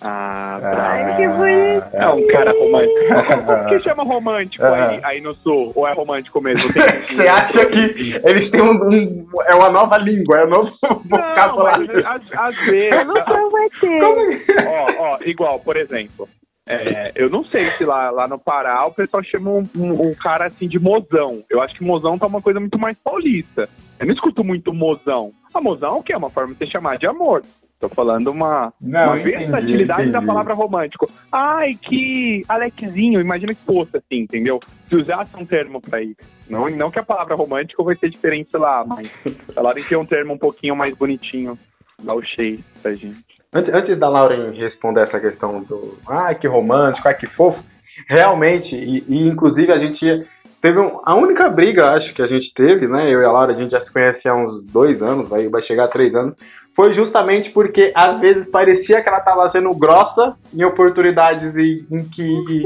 [0.00, 1.86] Ah, Ai, que bonito.
[1.96, 2.98] É um cara romântico.
[3.46, 4.88] Como que chama romântico Ah.
[4.90, 5.72] aí, aí no sul?
[5.74, 6.62] Ou é romântico mesmo?
[6.70, 10.98] Você acha que eles têm um, um- É uma nova língua, é um novo Não,
[11.08, 12.06] vocabulário.
[12.06, 12.92] às, às- às vezes.
[12.92, 14.66] Eu não sei vai ter.
[14.68, 16.28] ó, ó, igual, por exemplo.
[16.66, 20.14] É, eu não sei se lá, lá no Pará o pessoal chama um, um- um
[20.14, 21.42] cara assim de mozão.
[21.48, 23.68] Eu acho que mozão tá uma coisa muito mais paulista.
[23.98, 25.30] Eu não escuto muito mozão.
[25.54, 26.12] A mozão é o quê?
[26.12, 27.42] É uma forma de você chamar de amor.
[27.78, 30.26] Tô falando uma, Não, uma entendi, versatilidade da entendi.
[30.26, 31.10] palavra romântico.
[31.30, 34.58] Ai, que Alexzinho, imagina que fosse assim, entendeu?
[34.88, 36.16] Se usasse um termo pra isso.
[36.48, 39.10] Não, não que a palavra romântico vai ser diferente, lá, mas
[39.54, 41.58] falaram que é um termo um pouquinho mais bonitinho.
[42.02, 43.25] Dá o cheio pra gente.
[43.52, 47.62] Antes, antes da Lauren responder essa questão do ai que romântico, ai que fofo,
[48.08, 50.20] realmente, e, e inclusive a gente
[50.60, 53.12] teve um- a única briga, acho que a gente teve, né?
[53.12, 55.62] Eu e a Laura, a gente já se conhece há uns dois anos, vai, vai
[55.62, 56.34] chegar a três anos,
[56.74, 62.04] foi justamente porque às vezes parecia que ela estava sendo grossa em oportunidades em, em
[62.08, 62.64] que,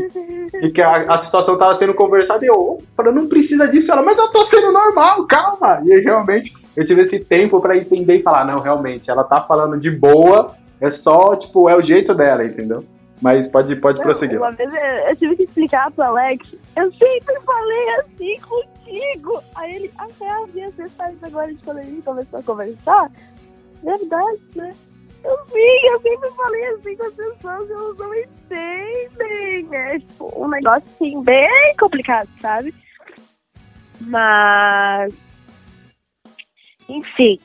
[0.63, 4.03] em que a, a situação estava sendo conversada e eu falando, não precisa disso, ela,
[4.03, 5.81] mas eu tô sendo normal, calma.
[5.85, 9.79] E realmente eu tive esse tempo para entender e falar, não, realmente, ela tá falando
[9.79, 12.85] de boa, é só, tipo, é o jeito dela, entendeu?
[13.21, 14.39] Mas pode, pode Não, prosseguir.
[14.39, 19.43] Uma vez eu, eu tive que explicar pro Alex, eu sempre falei assim contigo.
[19.57, 23.11] Aí ele, até havia detalhes agora de quando a gente começou a conversar.
[23.83, 24.75] Verdade, né?
[25.23, 29.69] Eu vi, eu sempre falei assim com as pessoas, elas não entendem.
[29.71, 32.75] É tipo um negócio assim, bem complicado, sabe?
[34.01, 35.15] Mas.
[36.89, 37.39] Enfim.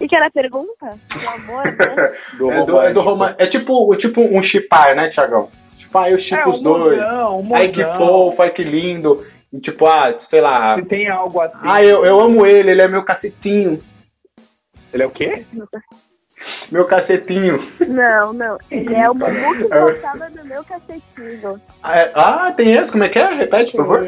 [0.00, 0.98] O que era a pergunta?
[1.12, 2.14] Do amor, né?
[2.38, 5.48] Do É, do, é, do roman- é tipo, tipo um chipar, né, Thiagão?
[5.78, 6.98] Tipo, ah, eu chipo É, os um dois.
[7.00, 9.24] mozão, um Ai, que fofo, ai, que lindo.
[9.52, 10.76] E, tipo, ah, sei lá.
[10.76, 11.58] Se tem algo assim.
[11.62, 13.82] Ah, eu, eu amo ele, ele é meu cacetinho.
[14.92, 15.44] Ele é o quê?
[16.70, 17.68] Meu cacetinho.
[17.86, 18.56] Não, não.
[18.70, 21.60] Ele é o Mumu que faltava no meu cacetinho.
[21.82, 22.90] Ah, é- Ah, tem esse?
[22.90, 23.26] Como é que é?
[23.34, 24.02] Repete, por favor.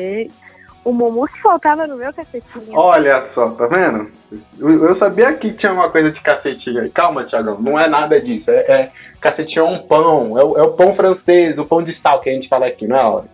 [0.85, 2.77] O Mumu que faltava no meu cacetinho.
[2.77, 4.11] Olha só, tá vendo?
[4.59, 6.91] Eu, eu sabia que tinha uma coisa de cacetinho.
[6.91, 8.51] Calma, Thiagão, não é nada disso.
[8.51, 8.91] É, é
[9.21, 12.31] cacetinho é um pão, é o, é o pão francês, o pão de sal que
[12.31, 13.25] a gente fala aqui, não é, Laura?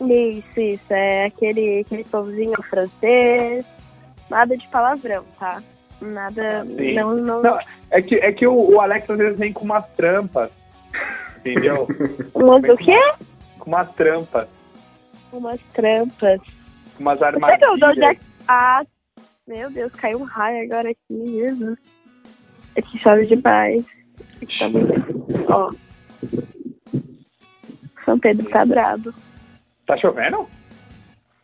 [0.00, 0.92] Isso, isso.
[0.92, 3.64] É aquele, aquele pãozinho francês.
[4.30, 5.60] Nada de palavrão, tá?
[6.00, 6.64] Nada.
[6.64, 6.94] Sim.
[6.94, 7.42] Não, não.
[7.42, 7.58] Não,
[7.90, 10.50] é que, é que o, o Alex às vezes vem com umas trampas.
[11.38, 11.88] Entendeu?
[12.34, 13.00] Umas o quê?
[13.62, 14.48] com umas trampas.
[15.32, 16.40] Umas trampas.
[16.98, 17.96] Umas Você que armadilhas.
[17.96, 18.16] já.
[18.48, 18.84] Ah,
[19.46, 21.76] meu Deus, caiu um raio agora aqui mesmo.
[22.74, 23.84] É que chove demais.
[24.58, 24.92] Tá muito...
[25.48, 25.72] Ó.
[28.04, 29.12] São Pedro tá brabo.
[29.86, 30.48] Tá chovendo?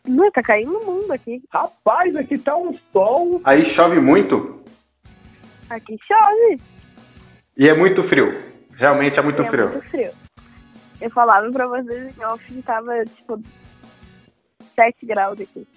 [0.07, 1.41] Não, tá caindo o mundo aqui.
[1.51, 3.41] Rapaz, aqui tá um sol.
[3.43, 4.59] Aí chove muito
[5.69, 6.59] Aqui chove.
[7.57, 8.27] e é muito frio.
[8.75, 9.69] Realmente é muito é frio.
[9.69, 10.11] muito frio.
[10.99, 13.39] Eu falava pra vocês em off que tava, tipo,
[14.79, 15.67] 7 graus aqui.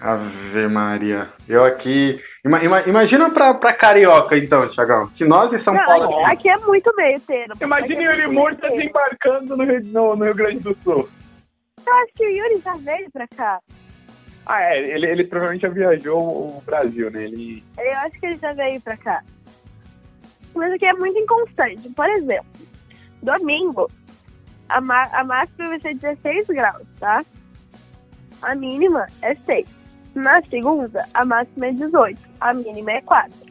[0.00, 1.28] Ave Maria.
[1.48, 2.20] Eu aqui.
[2.44, 5.08] ima- ima- imagina pra, pra carioca, então, Thiagão.
[5.08, 6.24] Que nós em São Não, Paulo.
[6.26, 7.54] aqui, aqui é muito meio termo.
[7.60, 11.08] Imagine Aqui o é Yuri Moura desembarcando no Rio, no, no Rio Grande do Sul.
[11.86, 13.60] Eu acho que o Yuri já veio pra cá.
[14.46, 17.24] Ah, é, ele, ele provavelmente já viajou o Brasil, né?
[17.24, 17.62] Ele.
[17.76, 19.22] Eu acho que ele já veio pra cá.
[20.54, 21.88] Mas aqui é muito inconstante.
[21.90, 22.46] Por exemplo,
[23.22, 23.90] domingo,
[24.68, 24.78] a,
[25.20, 27.24] a máxima vai ser 16 graus, tá?
[28.42, 29.66] A mínima é 6.
[30.14, 32.20] Na segunda, a máxima é 18.
[32.40, 33.48] A mínima é 4.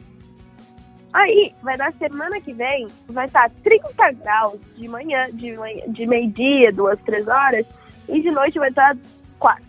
[1.12, 6.06] Aí, vai na semana que vem, vai estar 30 graus de manhã, de, manhã- de
[6.06, 7.66] meio-dia, duas, três horas,
[8.08, 8.96] e de noite vai estar
[9.38, 9.64] 4.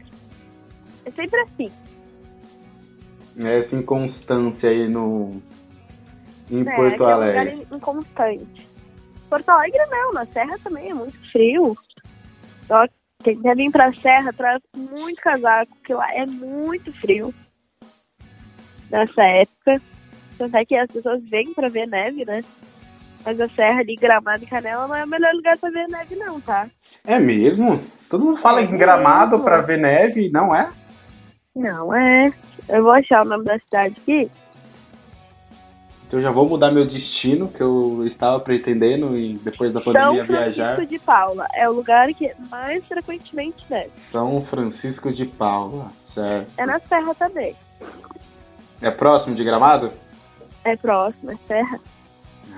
[1.05, 1.71] É sempre assim.
[3.37, 5.41] Essa inconstância aí no.
[6.51, 7.67] Em É, Porto que é um lugar Alegre.
[7.71, 8.68] in- inconstante.
[9.29, 11.77] Porto Alegre não, na Serra também é muito frio.
[12.67, 12.85] Só
[13.23, 17.33] quem quer vir pra Serra traz muito casaco, porque lá é muito frio.
[18.89, 19.81] Nessa época.
[20.37, 22.41] Tanto é que as pessoas vêm pra ver neve, né?
[23.25, 26.15] Mas a Serra ali, Gramado e Canela não é o melhor lugar pra ver neve
[26.15, 26.65] não, tá?
[27.05, 27.83] É mesmo?
[28.09, 29.43] Todo mundo fala É em gramado mesmo.
[29.43, 30.69] pra ver neve, não é?
[31.55, 32.31] Não, é.
[32.69, 34.31] Eu vou achar o nome da cidade aqui.
[36.09, 39.93] Então eu já vou mudar meu destino, que eu estava pretendendo e depois da São
[39.93, 40.85] pandemia Francisco viajar.
[40.87, 41.45] de Paula.
[41.53, 43.91] É o lugar que mais frequentemente neve.
[44.11, 46.49] São Francisco de Paula, certo.
[46.57, 47.55] É na Serra também.
[48.81, 49.91] É próximo de Gramado?
[50.63, 51.79] É próximo, é Serra.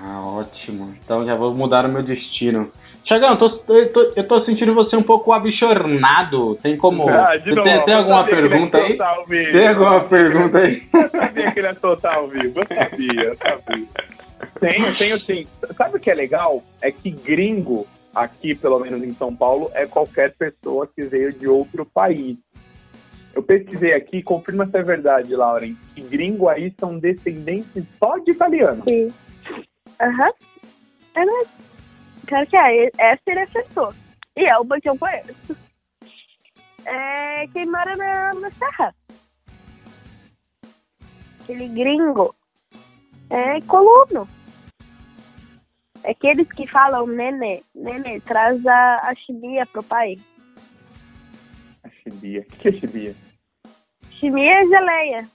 [0.00, 0.94] Ah, ótimo.
[1.04, 2.72] Então já vou mudar o meu destino.
[3.04, 6.54] Tiagão, tô, eu, tô, eu tô sentindo você um pouco abichornado.
[6.56, 7.08] Tem como.
[7.08, 8.98] Ah, de novo, tem, tem alguma pergunta aí?
[9.52, 10.82] Tem alguma pergunta aí?
[10.94, 12.60] Eu sabia que ele ia soltar ao vivo.
[12.60, 13.86] Eu sabia, eu sabia.
[14.60, 15.46] Tenho, tenho sim.
[15.76, 16.62] Sabe o que é legal?
[16.80, 21.48] É que gringo, aqui, pelo menos em São Paulo, é qualquer pessoa que veio de
[21.48, 22.36] outro país.
[23.34, 28.30] Eu pesquisei aqui, confirma se é verdade, Lauren, que gringo aí são descendentes só de
[28.30, 28.82] italiano.
[28.84, 29.12] Sim.
[30.00, 30.30] Aham.
[31.14, 31.24] É
[32.32, 32.90] Claro que é.
[32.96, 33.94] Essa ele acertou.
[34.34, 35.54] E é uma que eu conheço.
[36.86, 38.94] É quem mora na, na Serra.
[41.42, 42.34] Aquele gringo
[43.28, 44.26] É coluno.
[46.02, 50.18] É aqueles que falam, nenê, nenê, traz a, a chimia pro pai.
[51.84, 52.46] A chibia.
[52.50, 53.16] O que é chibia?
[54.10, 55.28] Chimia é geleia.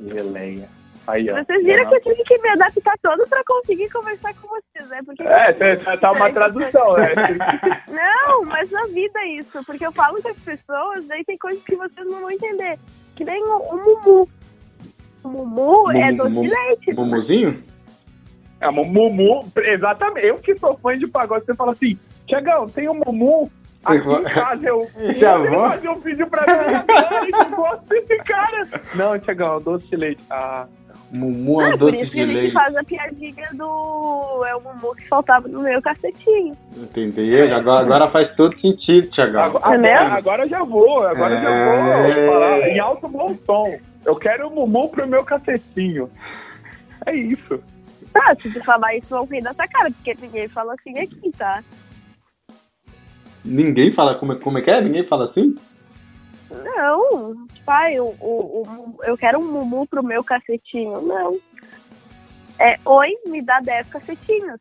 [0.00, 0.77] Geleia.
[1.08, 1.24] Aí.
[1.30, 5.00] Vocês viram que eu tive que me adaptar todo pra conseguir conversar com vocês, né?
[5.06, 7.12] Porque É, tá- tá uma tradução, né?
[7.88, 11.62] Não, mas na vida é isso, porque eu falo com as pessoas, daí tem coisas
[11.64, 12.78] que vocês não vão entender.
[13.16, 14.28] Que nem o, o mumu.
[15.24, 16.94] O mumu é Mumu- doce de leite.
[16.94, 17.64] Mumuzinho?
[18.60, 20.26] É, um Mumu, exatamente.
[20.26, 23.50] Eu que sou fã de pagode, você fala assim, Tiagão, tem um Mumu
[23.84, 24.68] aqui em casa.
[24.68, 24.78] Eu,
[25.48, 25.68] vou.
[25.70, 28.68] fazer um vídeo pra mim agora, eu gosto desse cara.
[28.94, 30.22] Não, Tiagão, doce de leite.
[30.28, 30.66] Ah,
[31.10, 32.52] Mumu Ah, é por isso que a gente leite.
[32.52, 34.44] faz a piadinha do.
[34.46, 36.54] É o mumu que faltava no meu cacetinho.
[36.76, 37.56] Entendeu?
[37.56, 39.40] Agora, agora faz todo sentido, Tiagão.
[39.42, 39.94] agora, Entendeu?
[39.96, 42.14] agora, agora já vou, agora eu já É.
[42.26, 43.78] vou falar em alto bom tom.
[44.04, 46.10] Eu quero o Mumu pro meu cacetinho.
[47.06, 47.62] É isso.
[48.12, 51.30] Tá, se tu falar isso, vão rir da tua cara, porque ninguém fala assim aqui,
[51.36, 51.62] tá?
[53.44, 54.80] Ninguém fala como, é- como é que é?
[54.80, 55.54] Ninguém fala assim?
[56.50, 61.00] Não, pai, o, o, o- eu quero um mumu pro meu cacetinho.
[61.02, 61.36] Não.
[62.58, 64.60] É, oi, me dá 10 cacetinhos.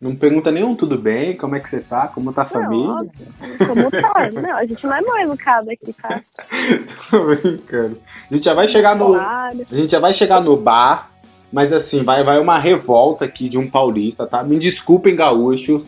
[0.00, 2.90] Não pergunta nenhum tudo bem, como é que você tá, como tá a família.
[2.90, 3.26] óbvio.
[3.66, 4.30] Como tá?
[4.32, 6.20] Não, a gente não é mal educado aqui, tá?
[7.10, 7.98] Tô brincando.
[8.30, 9.14] A gente já vai chegar no.
[9.14, 11.08] A gente já vai chegar no bar,
[11.52, 14.42] mas assim, vai, vai uma revolta aqui de um paulista, tá?
[14.42, 15.84] Me desculpem, gaúcho,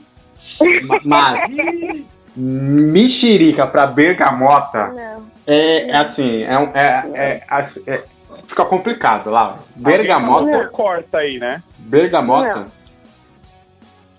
[0.85, 2.05] ma- mas
[2.37, 5.27] mexerica pra bergamota Não.
[5.47, 8.03] é, é assim, é, um- é, é, assim, é-
[8.47, 9.57] fica complicado lá.
[9.75, 11.63] Bergamota, Alguém corta aí, né?
[11.79, 12.67] bergamota,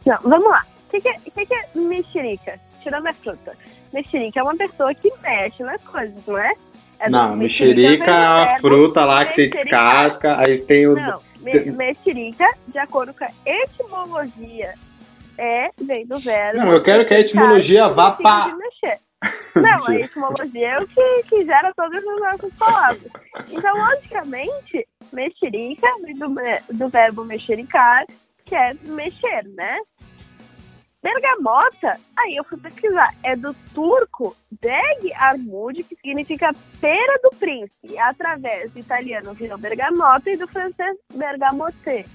[0.06, 0.63] Não, vamos lá.
[0.88, 2.60] O que, que, é- que, que é mexerica?
[2.82, 3.53] Tirando a fruta.
[3.93, 6.53] Mexerica é uma pessoa que mexe nas coisas, não é?
[6.99, 10.10] é não, mexerica é verbo fruta lá que tem mexericar.
[10.12, 10.95] casca, aí tem o.
[10.95, 14.73] Não, me, mexerica, de acordo com a etimologia,
[15.38, 16.60] é, vem do verbo.
[16.60, 19.00] Não, eu quero que a etimologia mexericar, vá mexer.
[19.56, 23.12] Não, a etimologia é o que, que gera todas as nossas palavras.
[23.50, 26.28] Então, logicamente, mexerica vem do,
[26.73, 28.06] do verbo mexericar,
[28.45, 29.80] que é mexer, né?
[31.02, 37.97] Bergamota, aí eu fui pesquisar, é do turco Deg Armud, que significa pera do príncipe,
[37.97, 42.06] através do italiano virou bergamota e do francês bergamote.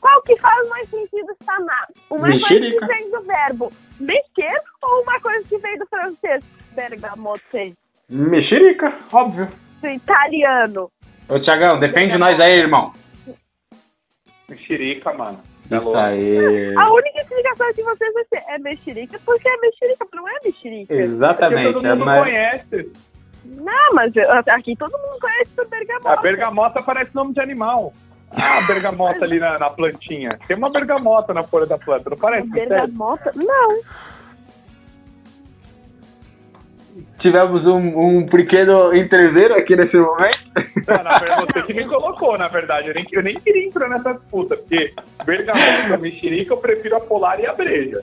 [0.00, 1.86] Qual que faz mais sentido chamar?
[2.10, 2.86] Uma coisa Mexerica.
[2.86, 6.42] que vem do verbo mexer ou uma coisa que vem do francês
[6.74, 7.74] bergamote?
[8.08, 9.46] Mexerica, óbvio.
[9.80, 10.90] Do italiano.
[11.28, 12.92] Ô, Tiagão, defende nós aí, irmão.
[14.48, 15.40] Mexerica, mano.
[15.70, 15.98] É Isso louco.
[15.98, 16.74] aí.
[16.76, 20.86] A única explicação de vocês vai ser é mexerica, porque é mexerica, não é mexerica.
[20.88, 21.72] Porque Exatamente.
[21.72, 22.92] todo é mundo mais- conhece.
[23.44, 24.12] Não, mas
[24.48, 26.12] aqui todo mundo conhece o bergamota.
[26.12, 27.92] A bergamota parece nome de animal.
[28.32, 30.38] Ah, a bergamota ali na, na plantinha.
[30.46, 32.48] Tem uma bergamota na folha da planta, não parece?
[32.50, 32.68] Sério?
[32.68, 33.32] Bergamota?
[33.34, 33.80] Não.
[37.18, 40.38] Tivemos um, um pequeno entreveiro aqui nesse momento.
[40.86, 42.88] Não, na verdade, você que me colocou, na verdade.
[42.88, 44.92] Eu nem, eu nem queria entrar nessa disputa, porque
[45.24, 48.02] bergamota, mexerica, eu prefiro a polar e a breja.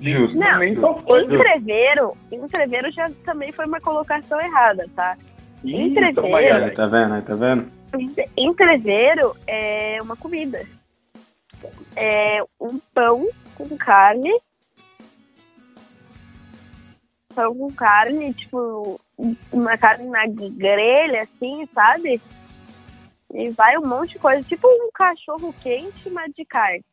[0.00, 0.38] Justo.
[0.38, 0.58] Não.
[0.58, 1.24] Nem só foi.
[1.24, 5.16] Entreveiro, entreveiro já também foi uma colocação errada, tá?
[5.64, 6.54] Entreveiro.
[6.54, 6.76] Alex.
[6.76, 7.22] tá vendo?
[7.22, 7.66] Tá vendo?
[8.36, 10.64] Entreveiro é uma comida.
[11.96, 14.32] É um pão com carne.
[17.34, 19.00] Pão com carne, tipo,
[19.52, 22.20] uma carne na grelha, assim, sabe?
[23.34, 26.84] E vai um monte de coisa, tipo um cachorro quente, mas de carne.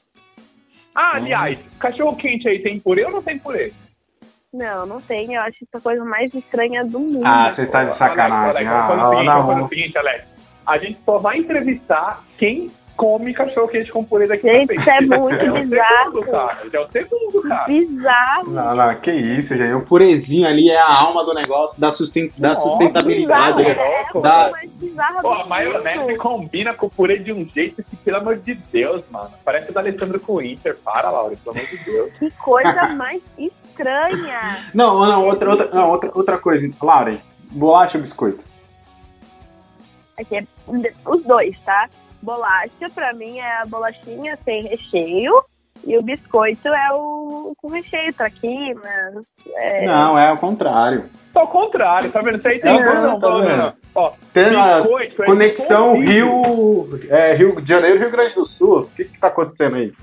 [0.94, 3.74] Ah, aliás, cachorro quente aí tem purê ou não tem purê?
[4.56, 7.26] Não, não tem, eu acho essa coisa mais estranha do mundo.
[7.26, 8.68] Ah, você tá de sacanagem.
[8.68, 9.66] Ah, seguinte, não, vamos fazer não.
[9.66, 10.24] o seguinte, Alex.
[10.66, 14.90] A gente só vai entrevistar quem come cachorro quente com purê daqui Gente, pra isso
[14.90, 15.18] é frente.
[15.20, 16.14] muito É o bizarro.
[16.14, 16.58] segundo, cara.
[16.72, 17.66] É o segundo, cara.
[17.66, 18.50] Bizarro.
[18.52, 19.74] Não, não, que isso, gente.
[19.74, 23.58] O purezinho ali é a alma do negócio, da, susten da Nossa, sustentabilidade.
[23.58, 23.92] bizarro, né?
[23.92, 27.46] é a coisa Da- mais bizarra Pô, a maionese combina com o purê de um
[27.54, 29.30] jeito que, pelo amor de Deus, mano.
[29.44, 30.78] Parece o da Alessandro com o Inter.
[30.84, 32.14] Para, Laura, pelo amor de Deus.
[32.18, 33.65] Que coisa mais estranha.
[34.74, 36.70] Não, não, outra, outra, não, outra, outra coisa.
[36.82, 37.18] Lauren,
[37.52, 38.40] bolacha ou biscoito?
[40.18, 40.44] Aqui é
[41.06, 41.90] os dois, tá?
[42.22, 45.44] Bolacha, pra mim, é a bolachinha sem recheio.
[45.86, 49.26] E o biscoito é o com recheio, traquinas.
[49.56, 49.86] É...
[49.86, 51.06] Não, é ao contrário.
[51.34, 52.38] Ao contrário, tá vendo?
[52.40, 53.48] Isso aí tem É, razão, tá tá vendo?
[53.48, 53.74] vendo?
[53.94, 56.42] Ó, Tem a biscoito é conexão impossível.
[56.90, 58.80] Rio, é, Rio de Janeiro Rio Grande do Sul.
[58.82, 59.94] O que que tá acontecendo aí?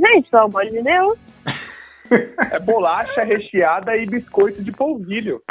[0.00, 1.18] Gente, pelo amor de Deus.
[2.50, 5.42] É bolacha recheada e biscoito de polvilho.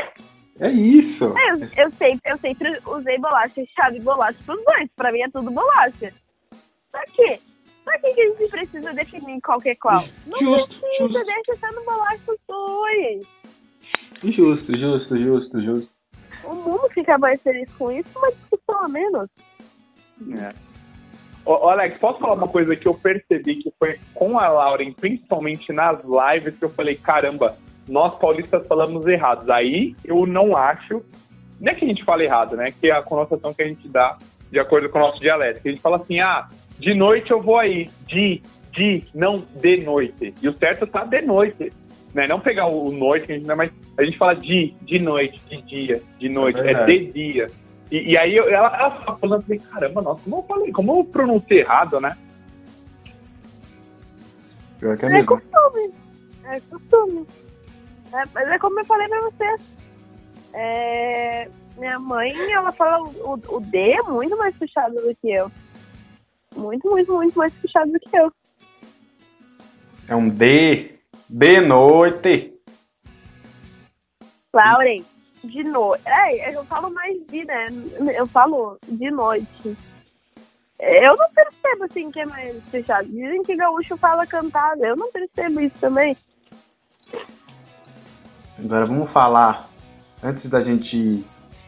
[0.59, 1.25] É isso.
[1.37, 4.89] É, eu, eu, sempre, eu sempre usei bolacha recheada e bolacha pros dois.
[4.95, 6.11] Pra mim é tudo bolacha.
[6.89, 7.39] Só que,
[7.85, 10.03] pra que, que a gente precisa definir qual que é qual?
[10.25, 11.25] Não Justo, precisa, justo.
[11.25, 13.27] deixa sendo bolacha os dois.
[14.23, 15.91] Justo, justo, justo, justo.
[16.43, 19.27] O mundo fica mais feliz com isso, uma discussão a menos.
[20.39, 20.55] É.
[21.47, 25.71] Ô, Alex, posso falar uma coisa que eu percebi que foi com a Lauren, principalmente
[25.71, 27.55] nas lives, que eu falei, caramba,
[27.87, 29.49] nós paulistas falamos errados.
[29.49, 31.01] Aí eu não acho,
[31.61, 32.73] não é que a gente fala errado, né?
[32.77, 34.17] Que é a conotação que a gente dá
[34.51, 35.61] de acordo com o nosso dialeto.
[35.61, 38.41] Que a gente fala assim, ah, de noite eu vou aí, de,
[38.73, 40.33] de, não de noite.
[40.41, 41.71] E o certo tá de noite.
[42.13, 42.27] Né?
[42.27, 43.71] Não pegar o noite, a gente não é mais.
[43.97, 46.99] A gente fala de, de noite, de dia, de noite, é, verdade.
[46.99, 47.47] de dia.
[47.91, 50.99] E, e aí eu- ela, ela tava falando assim, caramba, nossa, como eu falei, como
[50.99, 52.17] eu pronunciei errado, né?
[54.79, 55.27] Pior que é É mesmo.
[55.27, 55.93] costume.
[56.45, 57.27] É costume.
[58.13, 59.55] É, mas é como eu falei pra você.
[60.53, 65.51] É, minha mãe, ela fala o, o D é muito mais puxado do que eu.
[66.55, 68.31] Muito, muito, muito mais puxado do que eu.
[70.07, 70.91] É um D.
[71.29, 72.53] De noite.
[74.53, 75.03] Lauren,
[75.47, 76.03] de noite.
[76.05, 77.67] É, eu falo mais de, né?
[78.15, 79.77] Eu falo de noite.
[80.79, 83.07] Eu não percebo assim que é mais fechado.
[83.07, 84.85] Dizem que gaúcho fala cantado.
[84.85, 86.15] Eu não percebo isso também.
[88.59, 89.67] Agora vamos falar,
[90.23, 91.23] antes da gente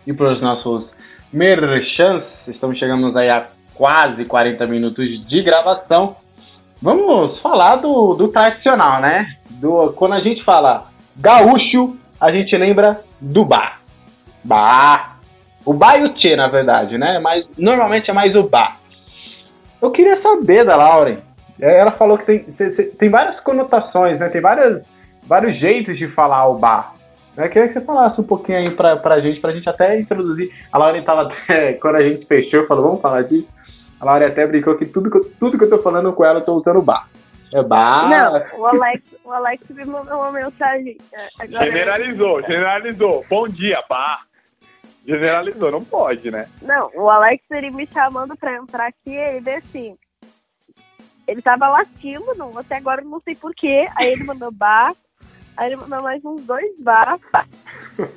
[0.06, 0.90] ir para os nossos
[1.32, 6.16] merchants, estamos chegando aí a quase 40 minutos de gravação.
[6.82, 9.36] Vamos falar do, do tradicional, né?
[9.50, 13.80] Do, quando a gente fala gaúcho, a gente lembra do bar.
[14.44, 15.18] Bar.
[15.66, 17.20] O bar e o tchê, na verdade, né?
[17.20, 18.78] Mas normalmente é mais o bar.
[19.82, 21.18] Eu queria saber da Lauren.
[21.62, 22.40] É, Ela falou que tem,
[22.98, 24.30] tem- várias conotações, né?
[24.30, 24.82] Tem várias,
[25.28, 26.94] vários jeitos de falar o bar.
[27.38, 30.52] Eu queria que você falasse um pouquinho aí pra, pra gente, pra gente até introduzir.
[30.72, 33.48] A Lauren tava até, quando a gente fechou, falou, vamos falar disso.
[34.00, 36.46] A Lauren até brincou que tudo que, tudo que eu tô falando com ela, eu
[36.46, 37.08] tô usando bar.
[37.54, 38.10] É bar.
[38.10, 40.98] Não, o Alex, o Alex me mandou uma mensagem.
[41.12, 43.26] é, Agora, Generalizou, generalizou.
[43.30, 44.22] Bom dia, pá.
[45.06, 46.48] Generalizou, não pode, né?
[46.62, 49.98] Não, o Alex ele me chamando pra entrar aqui, ele veio assim.
[51.28, 53.88] Ele tava latindo, não, até agora eu não sei porquê.
[53.96, 54.94] Aí ele mandou bar,
[55.58, 57.18] aí ele mandou mais uns dois bar.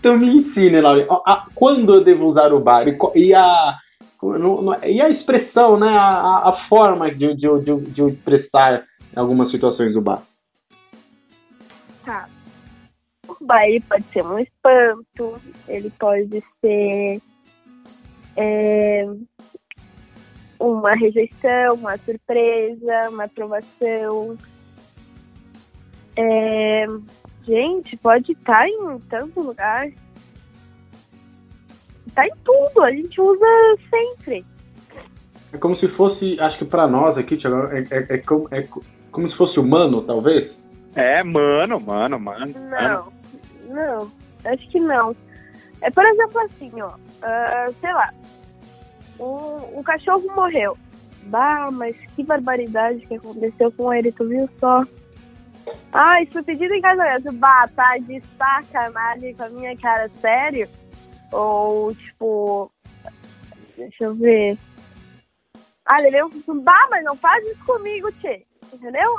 [0.00, 3.76] Então me ensine, Lauren, a- a- quando eu devo usar o bar e a,
[4.22, 5.88] no- no- e a expressão, né?
[5.88, 10.22] A, a- forma de, de, de, de expressar algumas situações do bar.
[12.04, 12.28] Tá.
[13.28, 17.20] O bar ele pode ser um espanto, ele pode ser
[18.36, 19.04] é,
[20.58, 24.36] uma rejeição, uma surpresa, uma aprovação.
[26.16, 26.86] É,
[27.44, 29.88] gente, pode estar em tanto lugar.
[32.16, 33.46] Tá em tudo, a gente usa
[33.90, 34.44] sempre.
[35.52, 38.62] É como se fosse, acho que pra nós aqui, Thiago, é, é, é como, é
[38.62, 40.50] co- como se fosse humano, talvez.
[40.94, 42.46] É, mano, mano, mano.
[42.58, 43.12] mano.
[43.68, 44.12] Não, não,
[44.50, 45.14] acho que não.
[45.82, 46.90] É, por exemplo, assim, ó,
[47.22, 48.10] ah, sei lá,
[49.20, 50.76] um, um cachorro morreu.
[51.24, 54.84] Bah, mas que barbaridade que aconteceu com ele, tu viu só?
[55.92, 57.30] Ai, foi pedido em casamento.
[57.32, 60.66] Bah, tá de sacanagem com a minha cara, sério?
[61.36, 62.70] Ou, tipo,
[63.76, 64.56] deixa eu ver.
[65.84, 68.42] Ah, ele veio com bah, mas não faz isso comigo, tchê.
[68.72, 69.14] Entendeu?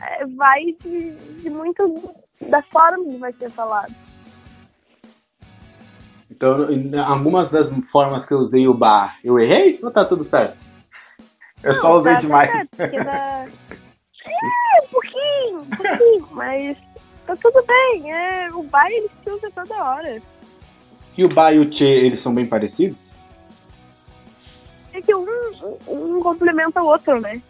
[0.00, 2.14] É, Vai de, de muito
[2.48, 3.94] da forma que vai ser falado.
[6.30, 6.56] Então,
[7.06, 10.56] algumas das formas que eu usei o bar, eu errei ou tá tudo certo?
[11.62, 12.50] Eu só Não, usei tá- tá demais.
[12.50, 13.46] certo, dá-
[14.26, 16.78] É, um pouquinho, um pouquinho, mas
[17.26, 18.12] tá tudo bem.
[18.12, 20.20] É, o bar ele se usa toda hora.
[21.16, 22.96] E o bar e o tchê, eles são bem parecidos?
[24.92, 25.26] É que um,
[25.88, 27.40] um, complementa o outro, né?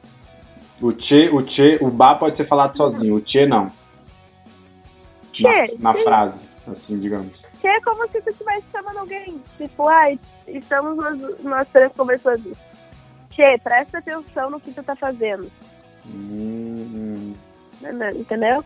[0.81, 3.69] O tchê, o tchê, o bar pode ser falado sozinho, o tchê não.
[5.33, 7.33] Tchê, na, na frase, assim, digamos.
[7.61, 9.41] Que é como se tu estivesse chamando alguém.
[9.57, 12.53] Tipo, ai, estamos nós, nós três conversando.
[13.31, 15.51] Tchê, presta atenção no que tu tá fazendo.
[16.07, 17.35] Hum,
[18.15, 18.65] Entendeu?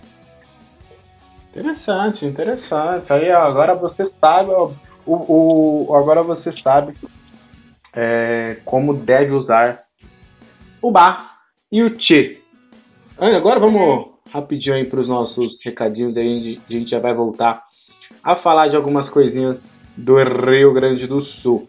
[1.57, 3.11] interessante, interessante.
[3.13, 4.71] Aí, ó, agora você sabe, ó,
[5.07, 6.95] o, o, agora você sabe
[7.95, 9.85] é, como deve usar
[10.83, 11.39] o bar
[11.71, 12.41] e o tchê.
[13.19, 17.15] Agora vamos rapidinho aí para os nossos recadinhos, aí a gente, a gente já vai
[17.15, 17.63] voltar
[18.23, 19.59] a falar de algumas coisinhas
[19.97, 21.69] do Rio Grande do Sul.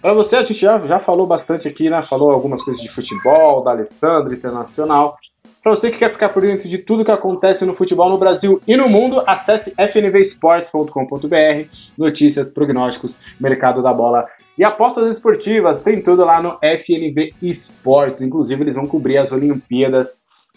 [0.00, 2.04] Para você, a gente já, já falou bastante aqui, né?
[2.08, 5.16] Falou algumas coisas de futebol, da Alessandra, Internacional.
[5.62, 8.62] Para você que quer ficar por dentro de tudo que acontece no futebol no Brasil
[8.66, 14.24] e no mundo, acesse fnvsports.com.br, notícias, prognósticos, mercado da bola
[14.56, 15.82] e apostas esportivas.
[15.82, 18.22] Tem tudo lá no FNV Esportes.
[18.22, 20.08] Inclusive, eles vão cobrir as Olimpíadas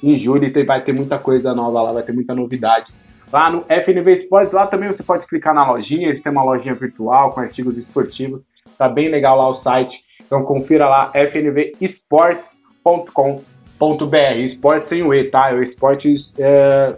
[0.01, 2.85] em julho e vai ter muita coisa nova lá, vai ter muita novidade.
[3.29, 6.75] Lá no FNV Esportes, lá também você pode clicar na lojinha, eles têm uma lojinha
[6.75, 8.39] virtual com artigos esportivos.
[8.77, 10.01] Tá bem legal lá o site.
[10.25, 13.52] Então confira lá fnvesports.com.br
[13.89, 15.51] .br, esporte sem o E, tá?
[15.51, 16.95] É o esporte é,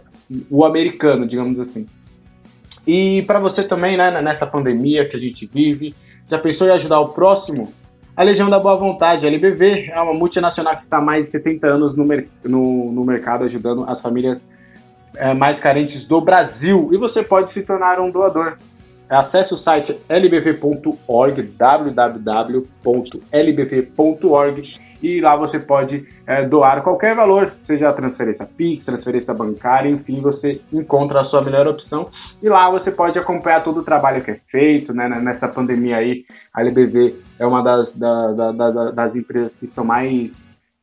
[0.50, 1.88] o americano, digamos assim.
[2.88, 5.96] E para você também, né, nessa pandemia que a gente vive,
[6.30, 7.72] já pensou em ajudar o próximo?
[8.16, 11.32] A Legião da Boa Vontade, a LBV, é uma multinacional que está há mais de
[11.32, 14.42] 70 anos no, mer no, no mercado ajudando as famílias
[15.16, 16.90] é, mais carentes do Brasil.
[16.94, 18.56] E você pode se tornar um doador.
[19.10, 22.76] Acesse o site lbv.org, www.lbv.org
[25.06, 30.60] e lá você pode é, doar qualquer valor, seja transferência PIX, transferência bancária, enfim, você
[30.74, 32.10] encontra a sua melhor opção.
[32.41, 36.26] E lá você pode acompanhar todo o trabalho que é feito, né, nessa pandemia aí,
[36.51, 40.32] a LBV é uma das, da, da, da, das empresas que são mais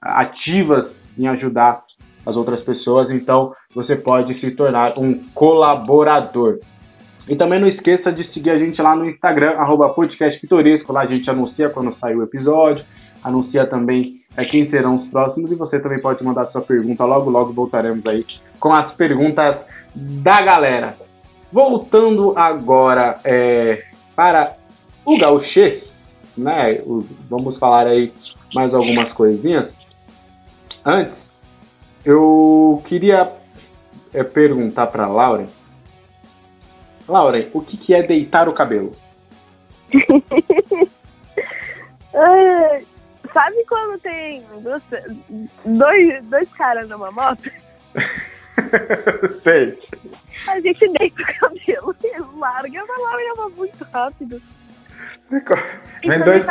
[0.01, 1.83] ativas em ajudar
[2.25, 6.61] as outras pessoas, então você pode se tornar um colaborador.
[7.29, 9.95] E também não esqueça de seguir a gente lá no Instagram, arroba
[10.89, 12.85] lá a gente anuncia quando sai o episódio,
[13.23, 17.05] anuncia também é, quem serão os próximos e você também pode mandar sua pergunta.
[17.05, 18.25] Logo, logo voltaremos aí
[18.59, 19.57] com as perguntas
[19.95, 20.97] da galera.
[21.53, 23.85] Voltando agora é,
[24.17, 24.57] para
[25.05, 25.85] o gauchês,
[26.37, 26.81] né?
[27.29, 28.13] vamos falar aí
[28.55, 29.75] mais algumas coisinhas.
[30.85, 31.13] Antes,
[32.05, 33.31] eu queria
[34.15, 35.47] é, perguntar para Lauren.
[37.07, 38.93] Lauren, o que, que é deitar o cabelo?
[43.33, 44.83] Sabe quando tem dois,
[45.65, 47.51] dois, dois caras numa moto?
[49.43, 49.79] Sei.
[50.49, 54.43] A gente deita o cabelo e larga, vai lá e leva muito rápido.
[56.03, 56.47] Vem dois,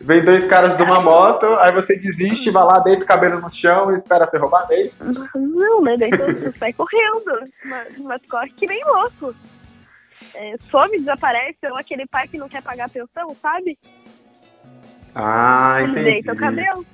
[0.00, 3.50] vem dois caras de uma moto, aí você desiste, vai lá, deita o cabelo no
[3.54, 4.96] chão e espera ser roubado, é isso?
[5.34, 5.96] Não, né?
[5.98, 9.34] Daí tu sai correndo, mas, mas corre que nem louco.
[10.34, 13.78] É, some, desaparece, ou aquele pai que não quer pagar a pensão, sabe?
[15.18, 16.04] Ah, entendi.
[16.04, 16.86] Deita o cabelo.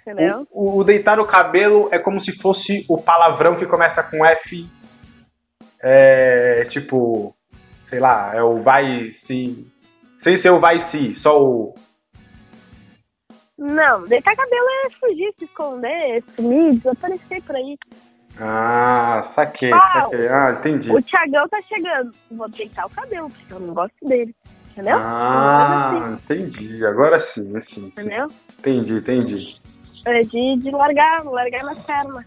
[0.00, 0.46] Entendeu?
[0.50, 4.68] O, o, deitar o cabelo é como se fosse o palavrão que começa com F.
[5.80, 7.34] É, tipo,
[7.88, 9.72] sei lá, é o vai se.
[10.22, 11.74] Sem ser o vai se, só o.
[13.56, 17.78] Não, deitar cabelo é fugir, se esconder, sumir, desaparecer por aí.
[18.40, 20.28] Ah, saquei, ah, saquei.
[20.28, 20.90] Ah, entendi.
[20.90, 22.12] O Thiagão tá chegando.
[22.32, 24.34] Vou deitar o cabelo, porque eu não gosto dele.
[24.74, 24.96] Entendeu?
[24.98, 26.84] Ah, entendi.
[26.84, 27.86] Agora sim, assim.
[27.86, 28.28] Entendeu?
[28.58, 29.56] Entendi, entendi.
[30.04, 32.24] É de, de largar, largar nas pernas.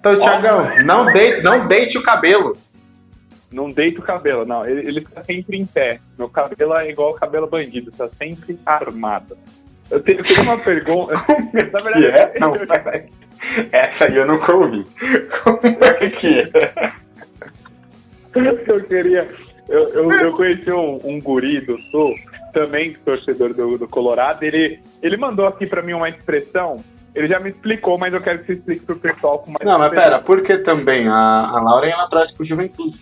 [0.00, 2.56] Então, Tiagão, não deite, não deite o cabelo.
[3.52, 4.64] Não deite o cabelo, não.
[4.64, 5.98] Ele, ele tá sempre em pé.
[6.18, 9.36] Meu cabelo é igual o cabelo bandido, tá sempre armado.
[9.90, 11.12] Eu tenho, tenho uma pergunta.
[11.70, 12.38] Na verdade, é?
[12.40, 12.54] Não,
[13.72, 14.84] essa aí eu nunca ouvi.
[15.44, 16.92] Como é que é?
[18.66, 19.28] Eu queria
[19.68, 22.14] eu, eu, eu conheci um, um guri do Sul,
[22.52, 26.82] também torcedor do, do Colorado, ele, ele mandou aqui para mim uma expressão
[27.18, 29.78] ele já me explicou, mas eu quero que você explique pro pessoal com mais Não,
[29.78, 31.08] mas pera, por que também?
[31.08, 32.98] A, a Laura ela traz pro Juventude.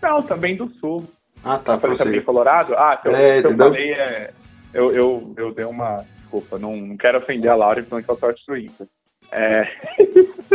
[0.00, 1.04] Não, também do Sul.
[1.42, 1.76] Ah, tá.
[1.78, 2.74] Falei também Colorado?
[2.74, 4.30] Ah, se eu, é, se eu falei, é,
[4.72, 6.04] eu, eu, eu dei uma...
[6.20, 8.86] Desculpa, não, não quero ofender a Laura falando que eu torço pro Inter.
[9.32, 9.68] É...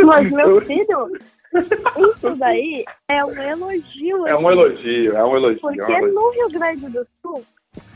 [0.03, 1.17] Mas meu filho,
[1.53, 4.27] isso daí é um elogio.
[4.27, 5.59] É um elogio, é um elogio.
[5.61, 6.13] Porque é um elogio.
[6.13, 7.45] no Rio Grande do Sul,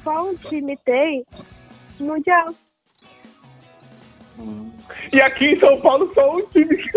[0.03, 1.25] só um time tem
[1.99, 2.53] mundial.
[5.11, 6.89] E aqui em São Paulo só um time que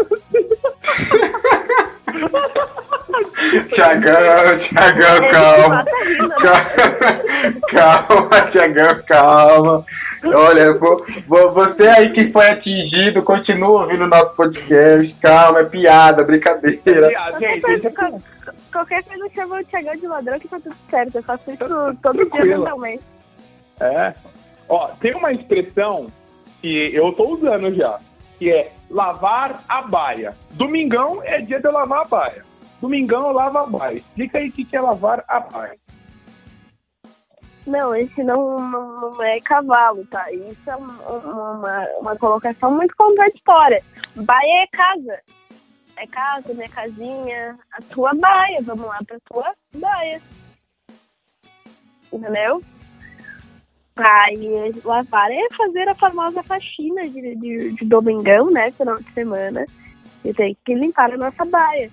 [3.75, 5.85] Tiagão, Tiagão, calma.
[7.71, 9.85] Calma, Tiagão, calma.
[10.35, 15.15] Olha, vou, vou, você aí que foi atingido, continua ouvindo nosso podcast.
[15.21, 17.07] Calma, é piada, brincadeira.
[17.07, 18.21] É piada, gente, qualquer,
[18.73, 21.17] qualquer coisa chama o Thiagão de ladrão que tá tudo certo.
[21.17, 21.65] Eu faço isso
[22.03, 23.03] todo dia mentalmente.
[23.81, 24.15] É.
[24.69, 26.09] Ó, tem uma expressão
[26.61, 27.99] que eu tô usando já,
[28.39, 30.35] que é lavar a baia.
[30.53, 32.43] Domingão é dia de eu lavar a baia.
[32.81, 33.97] Domingão eu lavo a baia.
[33.97, 35.79] Explica aí o que é lavar a baia.
[37.67, 40.31] Não, esse não, não, não, é cavalo, tá?
[40.31, 43.83] Isso é uma, uma, colocação muito contraditória.
[44.15, 45.21] Baia é casa.
[45.97, 48.63] É casa, minha casinha, a tua baia.
[48.63, 50.23] Vamos lá pra tua baia.
[52.13, 52.63] Entendeu?
[53.97, 58.71] Aí lavar é fazer a famosa faxina de, de, de domingão, né?
[58.71, 59.67] Final de semana.
[60.25, 61.91] E tem que limpar a nossa baia.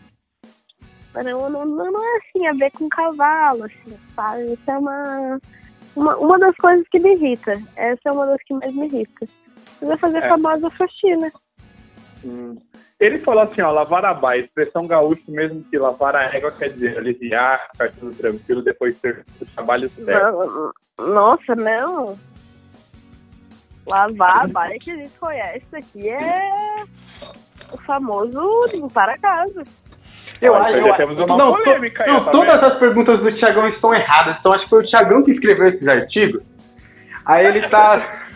[1.13, 4.53] Mas não, não, não, não é assim a ver com cavalo, assim, sabe?
[4.53, 5.39] Isso é uma,
[5.95, 7.61] uma, uma das coisas que me irrita.
[7.75, 9.27] Essa é uma das que mais me irrita.
[9.81, 10.29] Mas é fazer a É.
[10.29, 11.31] famosa faxina.
[12.23, 12.57] Hum.
[12.99, 16.69] Ele falou assim, ó, lavar a baia, expressão gaúcha mesmo que lavar a égua quer
[16.69, 20.73] dizer aliviar, ficar tudo tranquilo depois de ter o trabalho certo.
[20.99, 22.17] Nossa, não.
[23.85, 26.83] Lavar a baia que a gente conhece aqui é
[27.73, 29.63] o famoso limpar a casa.
[30.45, 32.65] Eu acho eu- temos uma não, polêmica não, tá todas vendo?
[32.71, 34.37] as perguntas do Thiagão estão erradas.
[34.39, 36.41] Então acho que foi o Thiagão que escreveu esses artigos.
[37.25, 38.09] Aí ele tá.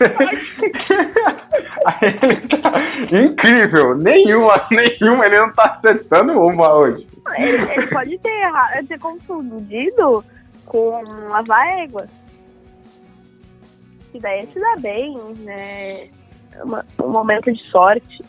[1.84, 2.72] Aí ele tá.
[3.18, 3.96] Incrível!
[3.96, 7.06] Nenhuma, nenhuma, ele não tá acertando uma hoje.
[7.36, 10.24] Ele, ele pode ter, erra- ter confundido
[10.64, 12.06] com lavar égua.
[14.12, 16.08] Que daí se dá bem, né?
[16.54, 16.62] É
[17.02, 18.22] um momento de sorte.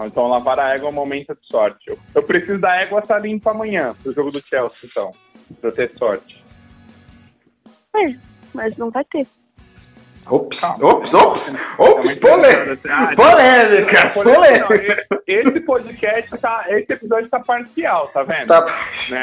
[0.00, 1.90] Não, então lavar a égua é um momento de sorte.
[1.90, 5.10] Eu, eu preciso da égua estar limpa amanhã, pro jogo do Chelsea, então.
[5.60, 6.42] Pra eu ter sorte.
[7.94, 8.14] É,
[8.54, 9.26] mas não vai ter.
[10.26, 10.70] Ops, Tá.
[10.80, 11.42] ops, ops,
[11.78, 15.06] ops, polêmica, Ah, polêmica, Não, polêmica.
[15.26, 16.64] Esse podcast tá.
[16.68, 18.46] Esse episódio tá parcial, tá vendo?
[18.46, 18.86] Tá.
[19.10, 19.20] Né?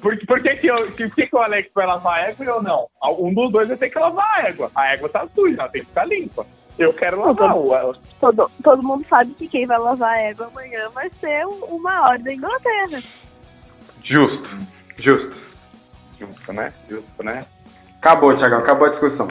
[0.00, 2.48] Por, por que, que, eu, que, que que o Alex vai lavar a égua e
[2.48, 2.86] eu não?
[3.18, 4.70] Um dos dois vai ter que lavar a égua.
[4.74, 6.46] A égua tá suja, ela tem que ficar limpa.
[6.82, 7.94] Eu quero lavar o.
[8.20, 12.08] Todo, todo mundo sabe que quem vai lavar a égua amanhã vai ser um- uma
[12.08, 13.02] ordem da Inglaterra.
[14.04, 14.48] Justo,
[14.98, 15.36] justo.
[16.18, 16.72] Justo, né?
[16.88, 17.44] Justo, né?
[17.98, 19.28] Acabou, Thiagão, acabou a discussão.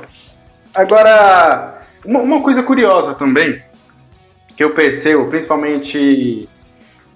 [0.74, 3.62] Agora, uma, uma coisa curiosa também,
[4.56, 6.48] que eu percebo, principalmente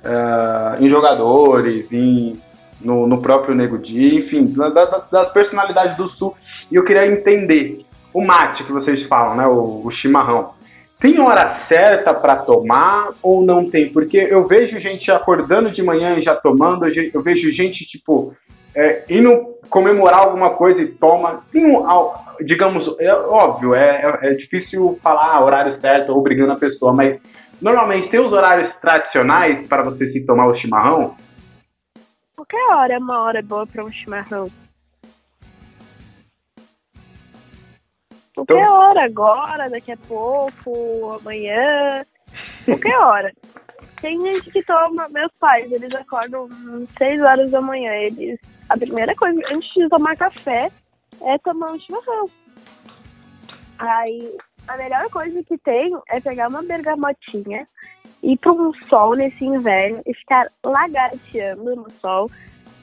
[0.04, 2.40] ah, em jogadores, em,
[2.82, 6.36] no, no próprio Nego Di, enfim, da- da- das personalidades do Sul,
[6.72, 10.54] e eu queria entender o mate que vocês falam, né, o, o chimarrão.
[11.00, 13.92] Tem hora certa para tomar ou não tem?
[13.92, 18.34] Porque eu vejo gente acordando de manhã e já tomando, eu vejo gente, tipo,
[18.74, 21.44] é, indo comemorar alguma coisa e toma.
[21.52, 21.86] Tem um,
[22.42, 27.20] digamos, é óbvio, é, é, é difícil falar horário certo ou obrigando a pessoa, mas
[27.62, 31.16] normalmente tem os horários tradicionais para você se tomar o chimarrão.
[32.36, 34.50] Qualquer hora é uma hora boa pra um chimarrão.
[38.36, 42.06] Qualquer Então- hora, agora, daqui a pouco, amanhã.
[42.66, 43.34] Qualquer hora.
[44.02, 47.92] Tem gente que toma, meus pais, eles acordam às 6 horas da manhã.
[47.94, 50.70] Eles, a primeira coisa, antes de tomar café,
[51.22, 52.30] é tomar um chimarrão.
[53.80, 57.66] Aí, a melhor coisa que tem é pegar uma bergamotinha,
[58.22, 62.30] ir para um sol nesse inverno e ficar lagarteando no sol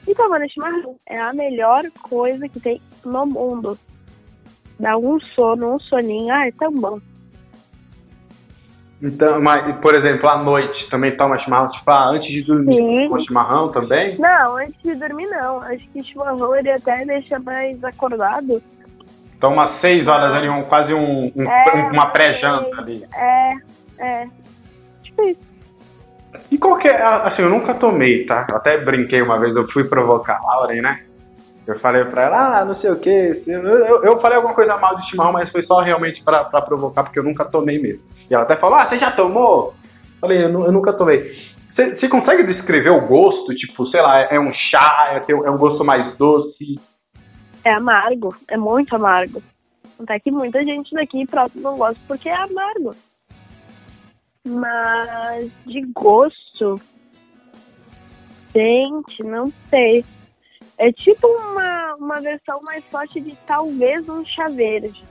[0.07, 0.95] e tomando chimarrão.
[1.07, 3.77] É a melhor coisa que tem no mundo.
[4.81, 6.33] Dá um sono, um soninho.
[6.33, 6.99] Ah, é tão bom.
[8.99, 13.09] Então, mas, por exemplo, à noite também toma chimarrão, tipo, ah, antes de dormir, Sim.
[13.09, 14.17] toma chimarrão também?
[14.17, 15.61] Não, antes de dormir não.
[15.61, 18.61] Acho que chimarrão ele até deixa mais acordado.
[19.39, 23.03] Toma seis horas ali, um, quase um, um- É, uma pré-janta ali.
[23.15, 23.53] É,
[23.99, 24.27] é.
[25.03, 25.51] Tipo isso.
[26.51, 28.45] E qual que é, assim, eu nunca tomei, tá?
[28.49, 30.99] Eu até brinquei uma vez, eu fui provocar a Lauren, né?
[31.67, 33.43] Eu falei pra ela, ah, não sei o que.
[33.45, 37.03] Eu, eu, falei alguma coisa mal de chimarrão, mas foi só realmente pra, pra provocar,
[37.03, 38.01] porque eu nunca tomei mesmo.
[38.29, 39.73] E ela até falou, ah, você já tomou?
[40.19, 41.51] Falei, eu, eu nunca tomei.
[41.75, 43.53] Você, consegue descrever o gosto?
[43.55, 46.79] Tipo, sei lá, é um chá, é, é um gosto mais doce?
[47.63, 48.35] É amargo.
[48.47, 49.41] É muito amargo.
[49.99, 52.95] Até que muita gente daqui próximo não gosta porque é amargo.
[54.45, 56.81] Mas de gosto.
[58.53, 60.03] Gente, não sei.
[60.83, 65.03] É tipo uma, uma versão mais forte de talvez um chá verde.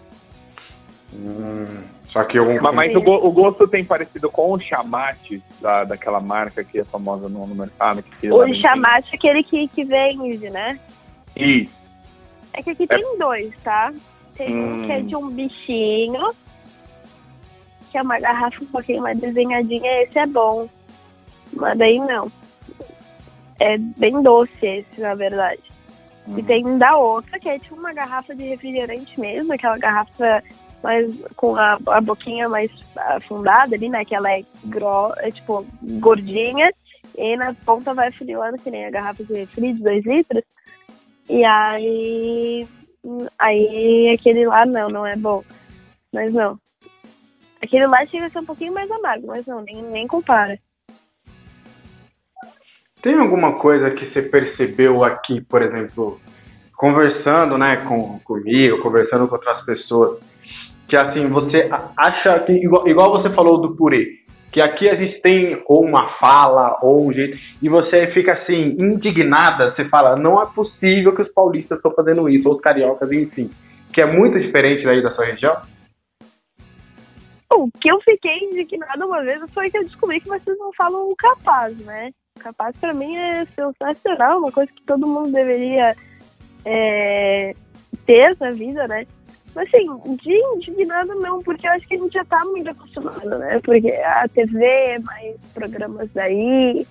[1.14, 1.64] Hum,
[2.08, 2.60] só que eu...
[2.60, 6.80] Mas, mas o, go- o gosto tem parecido com o chamate da, daquela marca que
[6.80, 8.02] é famosa no, no mercado.
[8.02, 10.80] Que O chamate é aquele que, que vende, né?
[11.36, 11.72] Isso.
[12.52, 13.92] É que aqui tem dois, tá?
[14.34, 14.86] Tem um Hum.
[14.86, 16.34] que é de um bichinho,
[17.92, 20.68] que é uma garrafa um pouquinho mais desenhadinha, esse é bom.
[21.52, 22.28] Mas daí não.
[23.60, 25.62] É bem doce esse, na verdade.
[26.36, 30.42] E tem um da outra, que é tipo uma garrafa de refrigerante mesmo, aquela garrafa
[30.82, 34.04] mais com a, a boquinha mais afundada ali, né?
[34.04, 36.72] Que ela é, gro, é tipo gordinha,
[37.16, 40.42] e na ponta vai funiando, que nem a garrafa de refri de 2 litros.
[41.28, 42.66] E aí.
[43.38, 45.42] Aí aquele lá não, não é bom.
[46.12, 46.58] Mas não.
[47.62, 50.58] Aquele lá chega a ser um pouquinho mais amargo, mas não, nem, nem compara.
[53.02, 56.20] Tem alguma coisa que você percebeu aqui, por exemplo,
[56.76, 60.18] conversando, né, com, comigo, conversando com outras pessoas,
[60.86, 64.18] que assim, você acha que, igual, igual você falou do purê,
[64.52, 68.76] que aqui a gente tem ou uma fala ou um jeito, e você fica assim,
[68.78, 73.10] indignada, você fala, não é possível que os paulistas estão fazendo isso, ou os cariocas,
[73.12, 73.50] enfim,
[73.92, 75.56] que é muito diferente daí da sua região?
[77.52, 81.12] O que eu fiquei indignada uma vez foi que eu descobri que vocês não falam
[81.16, 82.10] capaz, né?
[82.40, 85.94] Capaz para mim é sensacional, uma coisa que todo mundo deveria
[86.64, 87.54] é,
[88.06, 89.06] ter na vida, né?
[89.54, 89.86] Mas assim,
[90.16, 93.60] de indignado não, porque eu acho que a gente já tá muito acostumado, né?
[93.64, 96.86] Porque a TV, mais programas daí,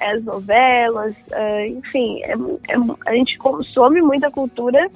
[0.00, 2.76] as novelas, uh, enfim, é, é,
[3.06, 4.90] a gente consome muita cultura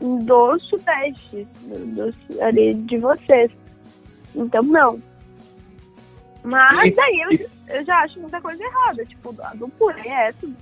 [0.00, 3.50] do Sudeste, do, do, ali de vocês.
[4.34, 4.98] Então, não.
[6.44, 9.04] Mas daí eu, eu já acho muita coisa errada.
[9.04, 10.56] Tipo, do, do purê é tudo.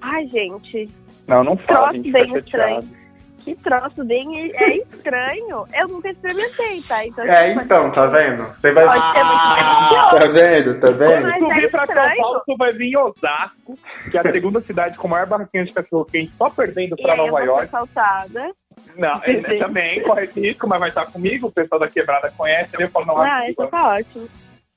[0.00, 0.90] Ai, gente.
[1.26, 3.04] Não, não fala, Troço bem estranho.
[3.44, 5.66] Que troço bem é estranho.
[5.74, 7.04] Eu nunca experimentei, tá?
[7.04, 8.42] Então, é, então, tá vendo?
[8.42, 8.84] Você vai.
[8.86, 10.80] Pode ser muito ah, tá vendo?
[10.80, 11.22] Tá vendo?
[11.22, 12.16] Mas tu é vir pra São.
[12.16, 13.74] Paulo, tu vai vir em Osasco,
[14.10, 17.16] que é a segunda cidade com maior barraquinha de cachorro quente, só perdendo E pra
[17.18, 17.64] eu Nova York.
[17.66, 18.50] assaltada.
[18.96, 22.88] Não, ele também corre risco, mas vai estar comigo, o pessoal da quebrada conhece, eu
[22.88, 24.26] falo, não, Ah, isso tá ótimo.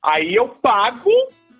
[0.03, 1.09] Aí eu pago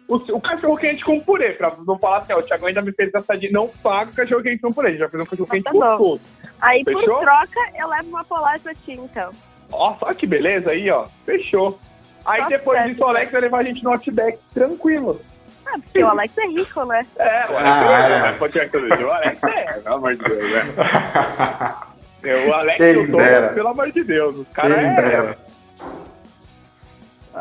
[0.08, 2.92] o, o cachorro quente com purê, pra não falar assim, ó, o Thiago ainda me
[2.92, 5.64] fez essa de não pago o cachorro quente com purê, já fez um cachorro quente
[5.64, 5.80] Tá bom.
[5.80, 6.22] gostoso.
[6.62, 7.02] Aí, Fechou?
[7.04, 9.32] por troca, eu levo uma polar pra ti, então.
[9.70, 11.78] Nossa, olha que beleza aí, ó, fechou.
[12.26, 15.22] Aí Tá depois disso o Alex vai levar a gente no Outback, tranquilo.
[15.66, 17.06] Ah, porque o Alex é rico, né?
[17.18, 18.38] É, o Alex Ah, é, é.
[18.40, 20.68] o Alex é, pelo amor de Deus, né?
[22.24, 23.50] É, O Alex e o dera.
[23.50, 25.38] pelo amor de Deus, os caras é...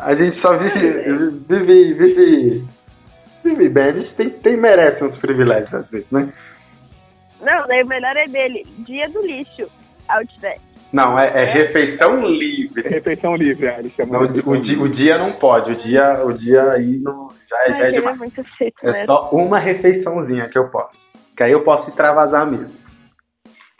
[0.02, 0.88] A gente só vive,
[1.48, 2.64] vive, vive,
[3.44, 3.84] vive bem.
[3.84, 6.28] A gente tem, tem, merece uns privilégios às vezes, né?
[7.40, 8.66] Não, daí o melhor é dele.
[8.78, 9.70] Dia do lixo.
[10.08, 10.60] Outback.
[10.92, 12.88] Não, é, é refeição livre.
[12.88, 16.98] Refeição livre, é, Não, o, di- o dia não pode, o dia, o dia aí
[17.02, 18.18] não, já, é- já Ai, é ele é demais.
[18.18, 19.04] muito seco, É né?
[19.06, 20.98] só uma refeiçãozinha que eu posso.
[21.36, 22.70] Que aí eu posso extravasar mesmo.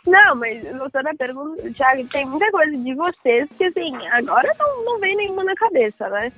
[0.07, 4.85] Não, mas voltando à pergunta, Thiago, tem muita coisa de vocês que, assim, agora não,
[4.85, 6.31] não vem nenhuma na cabeça, né?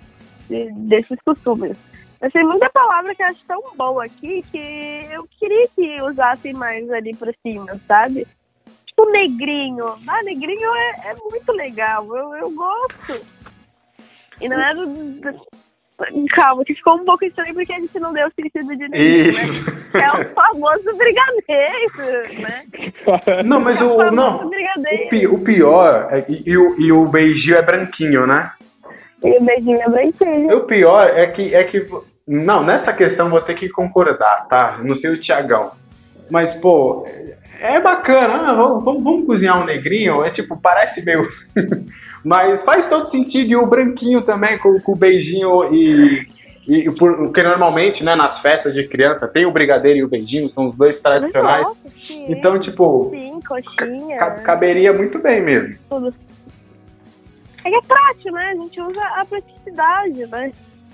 [0.50, 1.78] De- desses costumes.
[2.20, 6.52] Mas tem muita palavra que eu acho tão boa aqui que eu queria que usassem
[6.54, 8.28] mais ali pra cima, sabe?
[8.88, 9.86] Tipo negrinho.
[10.08, 13.26] Ah, negrinho é, é muito legal, eu, eu gosto.
[14.42, 15.48] E não é do, do-
[16.34, 19.34] Calma, que ficou um pouco estranho porque a gente não deu o sentido de negrinho,
[19.34, 19.76] né?
[19.96, 22.64] É o famoso brigadeiro, né?
[23.44, 25.10] Não, mas É o o, famoso não, o, brigadeiro.
[25.10, 28.52] pi- o pior é que e o, e o beijinho é branquinho, né?
[29.24, 30.58] E o beijinho é branquinho.
[30.58, 31.86] O pior é que, é que.
[32.28, 34.78] Não, nessa questão vou ter que concordar, tá?
[34.84, 35.72] Não sei o Tiagão.
[36.32, 37.06] Mas, pô,
[37.60, 38.52] é bacana.
[38.52, 40.24] Ah, vamos, vamos, vamos cozinhar um negrinho.
[40.24, 41.28] É tipo, parece meio.
[42.24, 43.50] Mas faz todo sentido.
[43.52, 46.28] E o branquinho também, com, com o beijinho e.
[46.68, 50.50] E por- porque normalmente, né, nas festas de criança, tem o brigadeiro e o beijinho,
[50.54, 51.64] são os dois tradicionais.
[51.64, 52.26] Nossa, sim.
[52.32, 55.76] Então, tipo, Sim, coxinha, ca- caberia muito bem mesmo.
[55.90, 56.14] tudo.
[57.66, 58.50] É que é prático, né?
[58.52, 60.52] A gente usa a praticidade, né?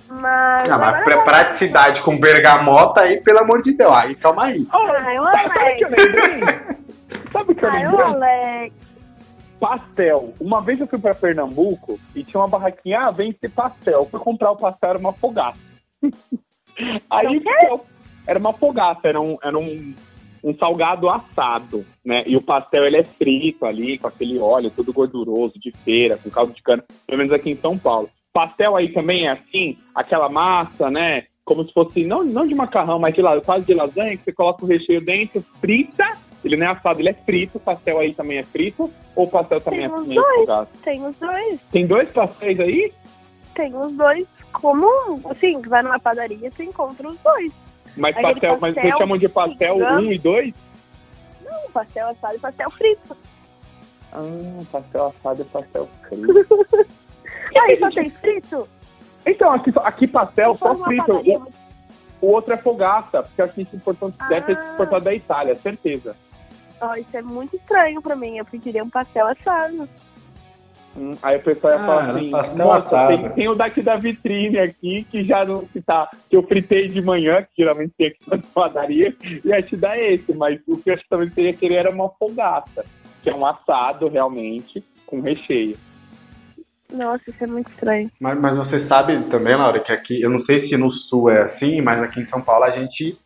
[0.09, 0.69] Mas.
[0.69, 3.91] Não, mas pra praticidade com bergamota aí, pelo amor de Deus.
[3.97, 4.65] Aí, calma aí.
[4.71, 6.39] Ai, o Sabe o que eu lembrei?
[7.33, 7.73] Sabe o que eu o
[8.19, 8.71] lembrei?
[9.59, 10.33] Pastel.
[10.39, 14.05] Uma vez eu fui pra Pernambuco e tinha uma barraquinha, ah, vem esse pastel.
[14.09, 15.59] Fui comprar o pastel, era uma fogaça.
[17.09, 17.85] Aí eu-
[18.27, 19.93] era uma fogaça, era um, era um,
[20.43, 22.23] um salgado assado, né?
[22.27, 26.29] E o pastel ele é frito ali, com aquele óleo todo gorduroso de feira, com
[26.29, 28.09] caldo de cana, pelo menos aqui em São Paulo.
[28.33, 31.25] Pastel aí também é assim, aquela massa, né?
[31.45, 34.65] Como se fosse, não, não de macarrão, mas de, quase de lasanha, que você coloca
[34.65, 36.17] o recheio dentro, frita.
[36.45, 37.57] Ele não é assado, ele é frito.
[37.57, 38.91] O pastel aí também é frito.
[39.15, 40.69] Ou o pastel também Tem é os assim, dois.
[40.83, 41.59] Tem os dois.
[41.71, 42.93] Tem dois pastéis aí?
[43.55, 44.27] Tem os dois.
[44.53, 44.87] Como,
[45.29, 47.51] assim, vai numa padaria, você encontra os dois.
[47.97, 50.03] Mas, Aquele pastel, mas vocês chamam de pastel gigante.
[50.05, 50.53] 1 e 2?
[51.67, 53.17] Um pastel assado e pastel frito.
[54.13, 54.19] Ah,
[54.71, 56.85] pastel assado e pastel frito.
[57.51, 58.67] E aí, só tem frito?
[59.25, 61.05] Então, aqui, aqui pastel Se só frito.
[61.05, 64.71] padaria, O, o outro é fogaça, porque aqui isso importou, deve ter Ah.
[64.71, 66.15] exportado da Itália, certeza.
[66.81, 68.37] Ó, isso é muito estranho pra mim.
[68.37, 69.87] Eu pediria um pastel assado.
[70.97, 73.81] Hum, aí o pessoal ia Ah, falar era assim, nossa, assado." tem, tem o daqui
[73.81, 77.93] da vitrine aqui, que já não que tá, que eu fritei de manhã, que geralmente
[77.97, 79.13] tem aqui na padaria,
[79.43, 81.91] ia te dar esse, mas o que eu acho que talvez você ia querer era
[81.91, 82.85] uma fogaça,
[83.21, 85.77] que é um assado realmente, com recheio.
[86.93, 88.09] Nossa, isso é muito estranho.
[88.19, 91.41] Mas, mas você sabe também, Laura, que aqui, eu não sei se no sul é
[91.41, 93.17] assim, mas aqui em São Paulo a gente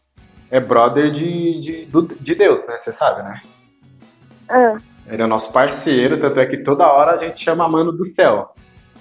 [0.51, 2.77] é brother de, de, do- de Deus, né?
[2.83, 3.39] Você sabe, né?
[4.49, 4.77] Ah,
[5.07, 8.51] Ele é nosso parceiro, tanto é que toda hora a gente chama Mano do Céu.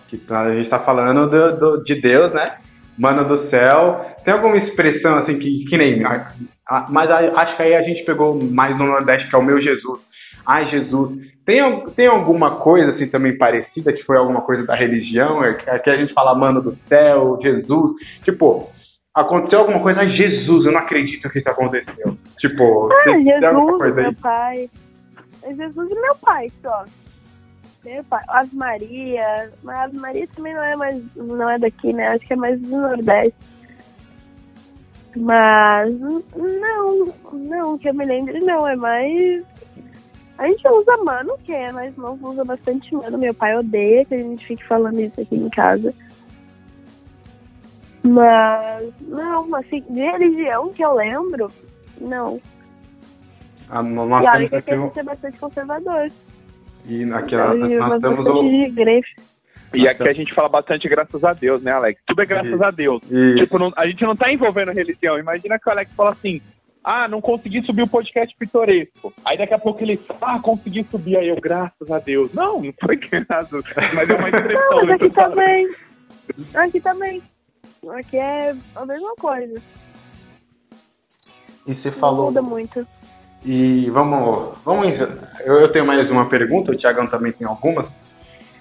[0.08, 2.56] Que a gente tá falando do, do- de Deus, né?
[2.98, 4.04] Mano do Céu.
[4.24, 6.04] Tem alguma expressão assim que, que nem.
[6.04, 6.30] a-
[6.66, 9.42] a- mas a- acho que aí a gente pegou mais no Nordeste, que é o
[9.42, 10.00] meu Jesus.
[10.46, 11.18] Ai, Jesus.
[11.44, 15.42] Tem, tem alguma coisa assim também parecida, que foi alguma coisa da religião?
[15.44, 17.92] É que aqui a gente fala Mano do Céu, Jesus.
[18.22, 18.70] Tipo,
[19.18, 22.16] aconteceu alguma coisa, ai, Jesus, eu não acredito que isso aconteceu.
[22.38, 24.06] Tipo, ah Jesus, coisa aí?
[24.06, 24.70] meu pai.
[25.42, 26.84] É Jesus e meu pai só.
[27.84, 28.22] Meu pai.
[28.28, 29.52] Ave Maria.
[29.62, 31.02] Mas Ave Maria também não é mais.
[31.16, 32.08] não é daqui, né?
[32.08, 33.34] Acho que é mais do Nordeste.
[35.16, 39.42] Mas não, não, que eu me lembre não, é mais.
[40.36, 43.18] A gente usa mano, que é mais novo, usa bastante mano.
[43.18, 45.92] Meu pai odeia que a gente fique falando isso aqui em casa.
[48.08, 51.50] Mas, não, assim, de religião que eu lembro,
[52.00, 52.40] não.
[53.68, 56.10] Ah, nós e olha que a o- gente é bastante conservador.
[56.86, 58.48] E aqui Então, nós, e nós temos bastante o.
[58.48, 59.06] de igreja.
[59.74, 62.00] E aqui a gente fala bastante graças a Deus, né, Alex?
[62.06, 63.02] Tudo é graças a Deus.
[63.10, 65.18] e- Tipo, não- a gente não tá envolvendo religião.
[65.18, 66.40] Imagina que o Alex fala assim:
[66.82, 69.12] ah, não consegui subir o podcast pitoresco.
[69.26, 71.18] Aí daqui a pouco ele, ah, consegui subir.
[71.18, 72.32] Aí eu, graças a Deus.
[72.32, 74.70] Não, não foi graças, mas é uma expressão.
[74.70, 75.70] Não, mas aqui também.
[76.54, 77.22] Aqui também.
[77.96, 79.60] Aqui é a mesma coisa.
[81.66, 82.26] E você Não falou.
[82.26, 82.86] muda muito.
[83.44, 84.58] E vamos.
[84.64, 84.98] vamos
[85.44, 87.86] eu, tenho mais uma pergunta, o Tiagão também tem algumas.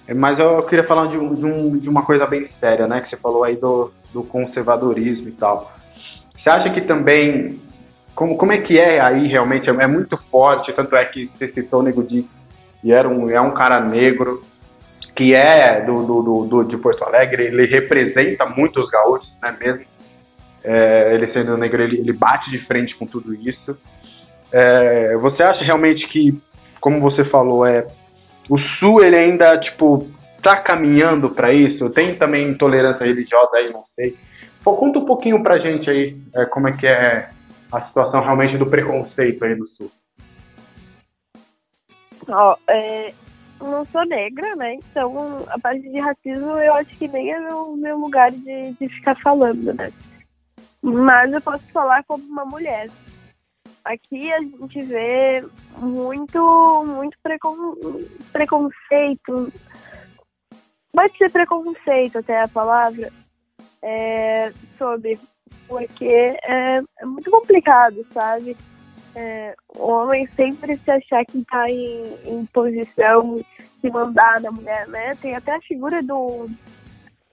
[0.06, 3.00] É, Mas eu queria falar de, um- de, um- de uma coisa bem séria, né?
[3.00, 5.72] Que você falou aí do, do conservadorismo e tal.
[6.40, 7.60] Você acha que também.
[8.14, 9.68] Como, como é que é aí realmente?
[9.68, 12.26] É, é muito forte, tanto é que você citou o Nego Di,
[12.82, 14.42] e era um, é um cara negro,
[15.18, 19.84] que é do, do, do, de Porto Alegre, ele representa muito os gaúchos, né mesmo?
[20.62, 23.76] É, ele sendo negro, ele, ele bate de frente com tudo isso.
[24.52, 26.40] É, você acha realmente que,
[26.80, 27.84] como você falou, é
[28.48, 30.08] o Sul ele ainda tipo
[30.40, 31.90] tá caminhando para isso?
[31.90, 34.16] Tem também intolerância religiosa aí, não sei.
[34.62, 37.28] Pô, conta um pouquinho pra gente aí é, como é que é
[37.72, 39.90] a situação realmente do preconceito aí no Sul.
[42.28, 43.12] Ó, é,
[43.60, 44.74] não sou negra, né?
[44.74, 48.88] Então a parte de racismo eu acho que nem é meu, meu lugar de, de
[48.88, 49.92] ficar falando, né?
[50.82, 52.88] Mas eu posso falar como uma mulher.
[53.84, 55.44] Aqui a gente vê
[55.78, 57.74] muito, muito precon,
[58.32, 59.52] preconceito.
[60.92, 63.10] Pode ser preconceito até a palavra.
[63.82, 65.18] É, sobre.
[65.66, 68.56] Porque é, é muito complicado, sabe?
[69.20, 73.34] É, o homem sempre se achar que está em, em posição
[73.82, 75.16] de mandar na mulher, né?
[75.16, 76.48] Tem até a figura do,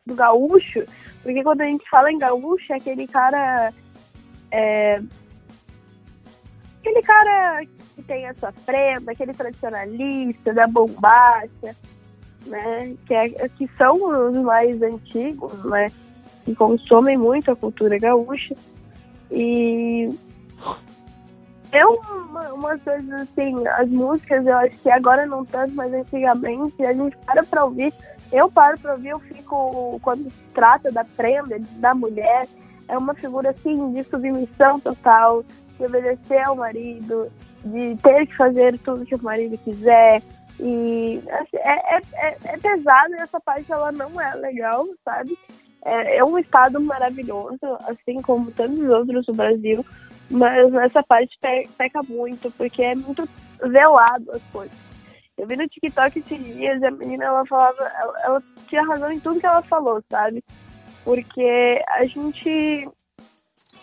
[0.04, 0.84] do gaúcho,
[1.22, 3.72] porque quando a gente fala em gaúcho, é aquele cara.
[4.50, 5.00] é,
[6.80, 7.64] aquele cara
[7.96, 11.76] que tem a sua prenda, aquele tradicionalista, da bombacha,
[12.48, 12.96] né?
[13.06, 15.92] Que, é, que são os mais antigos, né?
[16.46, 18.56] Que consomem muito a cultura gaúcha.
[19.30, 20.10] E
[21.72, 26.84] é uma, umas coisas assim, as músicas eu acho que agora não tanto, mas antigamente
[26.84, 27.94] a gente para pra ouvir,
[28.32, 32.48] eu paro pra ouvir, eu fico, quando se trata da prenda, da mulher,
[32.88, 35.44] é uma figura assim de submissão total,
[35.78, 37.32] de obedecer ao marido,
[37.64, 40.22] de ter que fazer tudo que o marido quiser.
[40.60, 45.38] E assim, é, é, é, é pesado essa parte ela não é legal, sabe?
[45.84, 49.86] É, é um estado maravilhoso, assim como tantos outros do Brasil,
[50.30, 53.28] mas nessa parte pe- peca muito, porque é muito
[53.62, 54.78] velado as coisas.
[55.38, 59.12] Eu vi no TikTok esses dias e a menina ela falava, ela, ela tinha razão
[59.12, 60.44] em tudo que ela falou, sabe?
[61.04, 62.90] Porque a gente.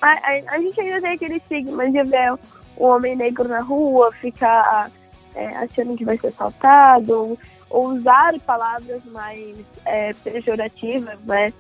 [0.01, 2.33] A, a, a gente ainda tem aquele estigma de ver
[2.77, 4.91] o homem negro na rua, ficar
[5.35, 7.39] é, achando que vai ser assaltado,
[7.71, 11.53] ou usar palavras mais é, pejorativas, né?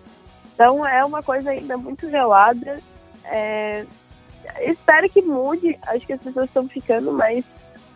[0.54, 2.80] Então é uma coisa ainda muito velada.
[3.24, 3.86] É,
[4.60, 5.78] espero que mude.
[5.86, 7.44] Acho que as pessoas estão ficando mais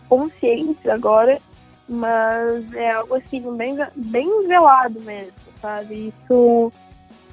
[0.08, 1.38] conscientes agora,
[1.88, 6.08] mas é algo assim bem, bem velado mesmo, sabe?
[6.08, 6.72] Isso,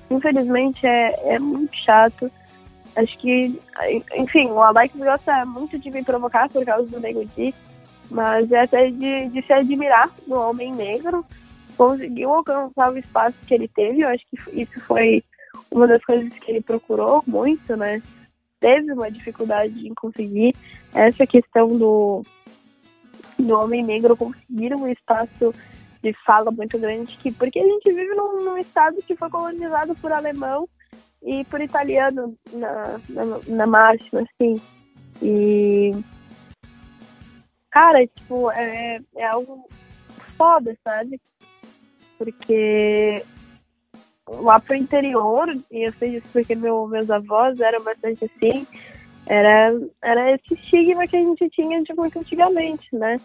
[0.10, 2.32] infelizmente, é, é muito chato.
[2.96, 3.60] Acho que,
[4.16, 7.54] enfim, o Alex gosta muito de me provocar por causa do Nego Di,
[8.10, 11.26] mas é até de, de se admirar no homem negro.
[11.76, 15.24] Conseguiu alcançar o espaço que ele teve, eu acho que isso foi
[15.72, 18.00] uma das coisas que ele procurou muito, né?
[18.64, 20.56] Teve uma dificuldade em conseguir
[20.94, 22.22] essa questão do,
[23.38, 25.54] do homem negro conseguir um espaço
[26.02, 29.94] de fala muito grande, que, porque a gente vive num, num estado que foi colonizado
[29.96, 30.66] por alemão
[31.22, 34.62] e por italiano na, na, na máxima, assim.
[35.22, 35.92] E
[37.70, 39.68] cara, tipo, é, é algo
[40.38, 41.20] foda, sabe?
[42.18, 43.26] Porque
[44.30, 48.66] lá pro interior, e eu sei disso porque meu, meus avós eram bastante assim,
[49.26, 49.72] era,
[50.02, 53.20] era esse estigma que a gente tinha de muito antigamente, né?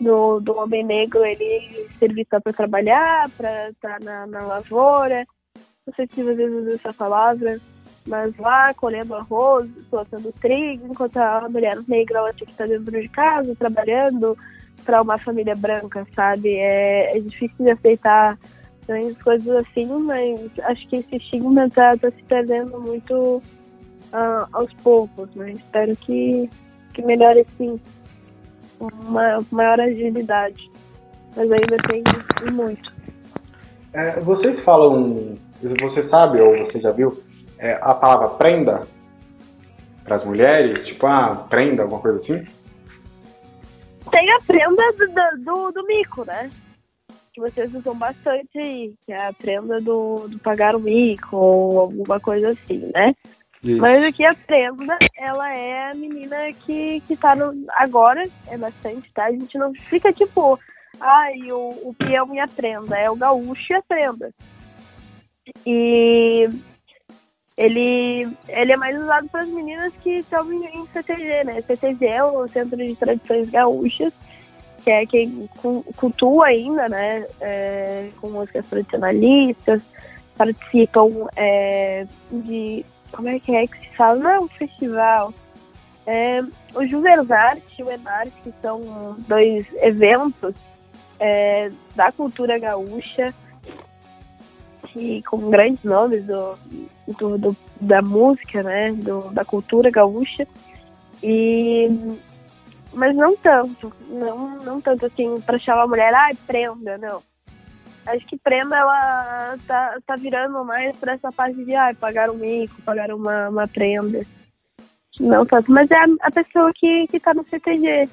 [0.00, 5.26] Do, do homem negro, ele servir só para trabalhar, para estar na, na lavoura,
[5.86, 7.58] não sei se vocês usam essa palavra,
[8.06, 13.00] mas lá colhendo arroz, plantando trigo, enquanto a mulher negra ela tinha que estar dentro
[13.00, 14.36] de casa, trabalhando
[14.84, 16.56] para uma família branca, sabe?
[16.56, 18.38] É, é difícil de aceitar
[18.88, 23.42] né, coisas assim, mas acho que esse estigma tá, tá se perdendo muito
[24.12, 25.52] uh, aos poucos, né?
[25.52, 26.48] Espero que,
[26.94, 27.80] que melhore assim,
[28.80, 30.70] uma maior agilidade.
[31.34, 32.02] Mas ainda tem
[32.52, 32.94] muito.
[33.92, 37.22] É, vocês falam, você sabe ou você já viu
[37.58, 38.86] é, a palavra prenda
[40.04, 40.86] para as mulheres?
[40.86, 42.44] Tipo, ah, prenda, alguma coisa assim?
[44.10, 46.50] Tem a prenda do, do, do mico, né?
[47.36, 51.80] Que vocês usam bastante aí, que é a prenda do, do pagar o mico ou
[51.80, 53.14] alguma coisa assim, né?
[53.62, 53.76] Isso.
[53.78, 59.12] Mas aqui a prenda, ela é a menina que, que tá no, agora, é bastante,
[59.12, 59.26] tá?
[59.26, 60.58] A gente não fica tipo,
[60.98, 64.30] ai, ah, o, o peão e a prenda, é o gaúcho e a prenda.
[65.66, 66.48] E
[67.54, 71.60] ele, ele é mais usado para as meninas que estão em CTG, né?
[71.60, 74.14] CTG é o Centro de Tradições Gaúchas,
[74.86, 75.50] que é quem
[75.96, 77.26] cultua ainda, né?
[77.40, 79.82] É, com músicas tradicionalistas,
[80.38, 82.86] participam é, de.
[83.10, 84.20] Como é que é que se fala?
[84.20, 85.34] Não é um festival.
[86.06, 86.40] É,
[86.72, 90.54] o Juversarte e o Enarte, que são dois eventos
[91.18, 93.34] é, da cultura gaúcha,
[94.86, 96.56] que, com grandes nomes do,
[97.18, 100.46] do, do, da música, né, do, da cultura gaúcha.
[101.20, 101.90] E
[102.96, 107.22] mas não tanto, não, não tanto assim para chamar a mulher, ai, prenda, não.
[108.06, 112.34] Acho que prenda ela tá, tá virando mais para essa parte de ai, pagar um
[112.34, 114.24] mico, pagar uma, uma prenda.
[115.20, 118.08] Não tanto, mas é a, a pessoa que, que tá no CTG.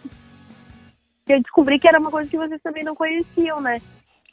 [1.30, 3.82] Eu descobri que era uma coisa que vocês também não conheciam, né?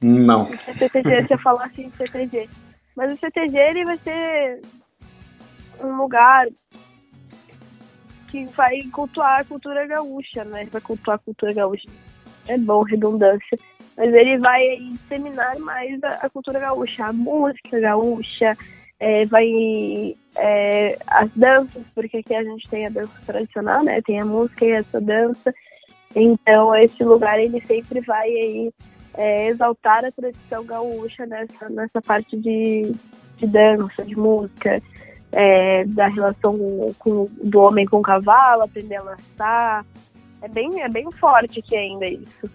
[0.02, 0.50] Não.
[0.50, 2.48] O CTG, se eu falar assim, CTG.
[2.96, 4.62] Mas o CTG ele vai ser
[5.80, 6.46] um lugar
[8.30, 10.66] que vai cultuar a cultura gaúcha, né?
[10.70, 11.88] Vai cultuar a cultura gaúcha.
[12.46, 13.58] É bom, redundância.
[13.96, 18.56] Mas ele vai disseminar mais a, a cultura gaúcha, a música gaúcha,
[18.98, 24.00] é, vai é, as danças, porque aqui a gente tem a dança tradicional, né?
[24.02, 25.54] Tem a música e essa dança.
[26.14, 28.72] Então esse lugar ele sempre vai aí
[29.14, 32.94] é, exaltar a tradição gaúcha nessa, nessa parte de,
[33.36, 34.82] de dança, de música,
[35.32, 36.58] é, da relação
[36.98, 39.84] com, do homem com o cavalo, aprender a lançar.
[40.42, 42.50] É bem, é bem forte aqui ainda isso,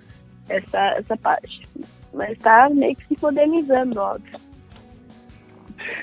[0.50, 1.68] essa, essa parte.
[2.14, 4.40] Mas está meio que se modernizando, óbvio.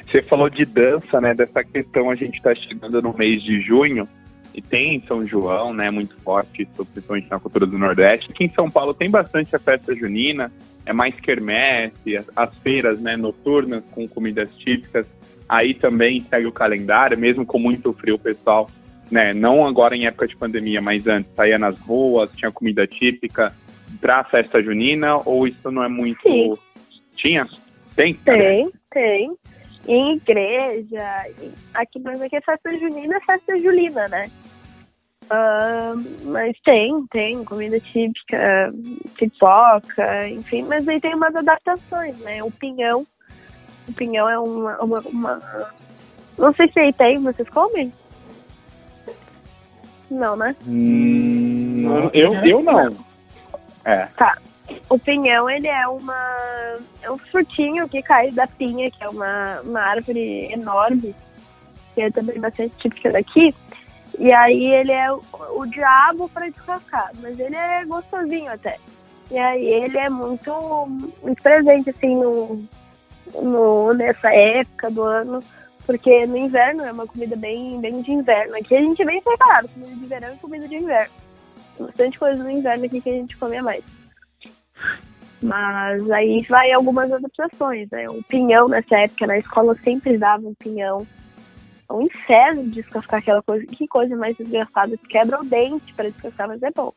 [0.06, 1.34] Você falou de dança, né?
[1.34, 4.06] Dessa questão a gente está chegando no mês de junho
[4.54, 8.30] e tem em São João, né, muito forte, principalmente na cultura do Nordeste.
[8.30, 10.52] Aqui em São Paulo tem bastante a festa junina,
[10.84, 15.06] é mais quermesse, as, as feiras, né, noturnas com comidas típicas.
[15.48, 18.70] Aí também segue o calendário, mesmo com muito frio, o pessoal,
[19.10, 23.54] né, não agora em época de pandemia, mas antes, saía nas ruas, tinha comida típica
[24.00, 26.22] para a festa junina, ou isso não é muito...
[26.22, 26.54] Sim.
[27.14, 27.46] Tinha?
[27.94, 28.14] Tem?
[28.14, 29.36] Tem, tem.
[29.86, 31.26] Em igreja,
[31.74, 34.30] aqui, mas aqui é festa junina, é festa julina, né?
[35.24, 38.68] Uh, mas tem, tem comida típica,
[39.16, 42.42] pipoca, enfim, mas aí tem umas adaptações, né?
[42.42, 43.06] O pinhão.
[43.88, 44.76] O pinhão é uma.
[44.82, 45.70] uma, uma...
[46.38, 47.92] Não sei se aí tem, vocês comem?
[50.10, 50.54] Não, né?
[50.66, 52.96] Hum, eu, eu não.
[53.84, 54.06] É.
[54.16, 54.36] Tá.
[54.88, 56.76] O pinhão, ele é uma.
[57.02, 61.14] É um frutinho que cai da pinha, que é uma, uma árvore enorme,
[61.94, 63.54] que é também bastante típica daqui.
[64.18, 65.22] E aí ele é o,
[65.56, 68.78] o diabo para descascar, mas ele é gostosinho até.
[69.30, 70.52] E aí ele é muito,
[71.22, 72.62] muito presente, assim, no,
[73.34, 75.42] no, nessa época do ano,
[75.86, 78.56] porque no inverno é uma comida bem, bem de inverno.
[78.56, 81.14] Aqui a gente é bem separado, comida de verão e comida de inverno.
[81.76, 83.84] Tem bastante coisa no inverno aqui que a gente come mais.
[85.42, 88.06] Mas aí vai algumas adaptações, né?
[88.08, 91.06] O pinhão nessa época na escola sempre dava um pinhão
[91.92, 93.66] é um inferno descascar aquela coisa.
[93.66, 94.96] Que coisa mais desgraçada.
[95.08, 96.92] Quebra o dente para descascar, mas é bom.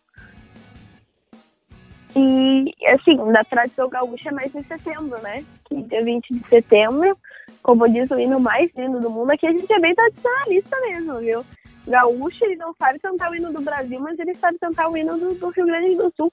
[2.15, 5.43] E, assim, na tradição gaúcha é mais em setembro, né?
[5.65, 7.17] Que dia 20 de setembro,
[7.61, 11.19] como diz o hino mais lindo do mundo, aqui a gente é bem tradicionalista mesmo,
[11.19, 11.45] viu?
[11.87, 15.17] gaúcho, ele não sabe cantar o hino do Brasil, mas ele sabe cantar o hino
[15.17, 16.31] do, do Rio Grande do Sul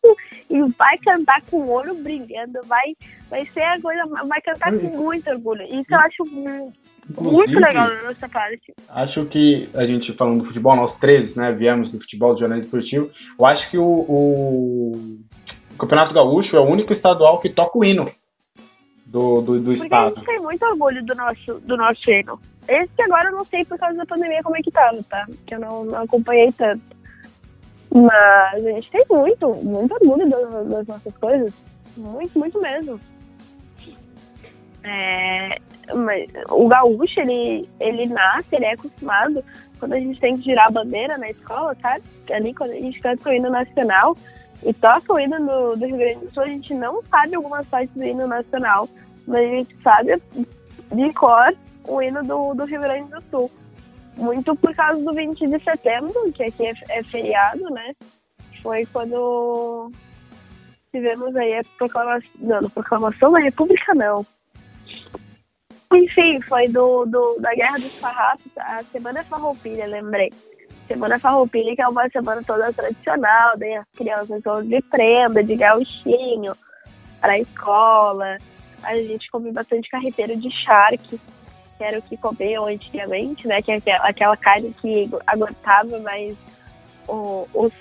[0.51, 2.97] e vai cantar com o olho brilhando, vai,
[3.29, 5.63] vai ser a coisa, vai cantar com muito orgulho.
[5.65, 6.73] Isso eu acho muito,
[7.21, 8.75] muito legal na nossa parte.
[8.89, 12.67] Acho que a gente falando do futebol, nós três, né, viemos do futebol, do jornalismo
[12.67, 15.19] esportivo, eu acho que o, o,
[15.75, 18.11] o Campeonato Gaúcho é o único estadual que toca o hino
[19.07, 20.07] do, do, do Porque estado.
[20.07, 22.41] a gente tem muito orgulho do nosso, do nosso hino.
[22.67, 25.27] Esse agora eu não sei por causa da pandemia como é que tá, tá?
[25.47, 26.83] Que eu não, não acompanhei tanto.
[27.95, 31.53] Mas a gente tem muito, muito orgulho das, das nossas coisas.
[31.97, 32.99] Muito, muito mesmo.
[34.85, 35.59] É,
[35.95, 39.45] mas o gaúcho, ele, ele nasce, ele é acostumado
[39.79, 42.03] quando a gente tem que girar a bandeira na escola, sabe?
[42.33, 44.17] Ali quando a gente canta o hino nacional
[44.65, 47.67] e toca o hino do, do Rio Grande do Sul, a gente não sabe algumas
[47.67, 48.89] partes do hino nacional,
[49.27, 50.23] mas a gente sabe
[50.93, 51.55] de cor
[51.85, 53.51] o hino do, do Rio Grande do Sul.
[54.17, 57.95] Muito por causa do 20 de setembro, que aqui é, é feriado, né?
[58.63, 59.91] Foi quando
[60.93, 64.25] tivemos aí a proclamação, não, proclamação da República, não.
[65.95, 70.31] Enfim, foi do, do, da Guerra dos Farrapos, a Semana Farroupilha, lembrei.
[70.93, 75.57] Semana Farroupilha, que é uma semana toda tradicional, daí as crianças vão de prenda, de
[75.57, 76.55] gauchinho,
[77.19, 78.37] para a escola.
[78.83, 81.19] A gente come bastante carreteiro de charque,
[81.79, 83.63] que era o que comiam antigamente, né?
[83.63, 86.37] Que é aquela carne que aguentava mais
[87.09, 87.73] o, os,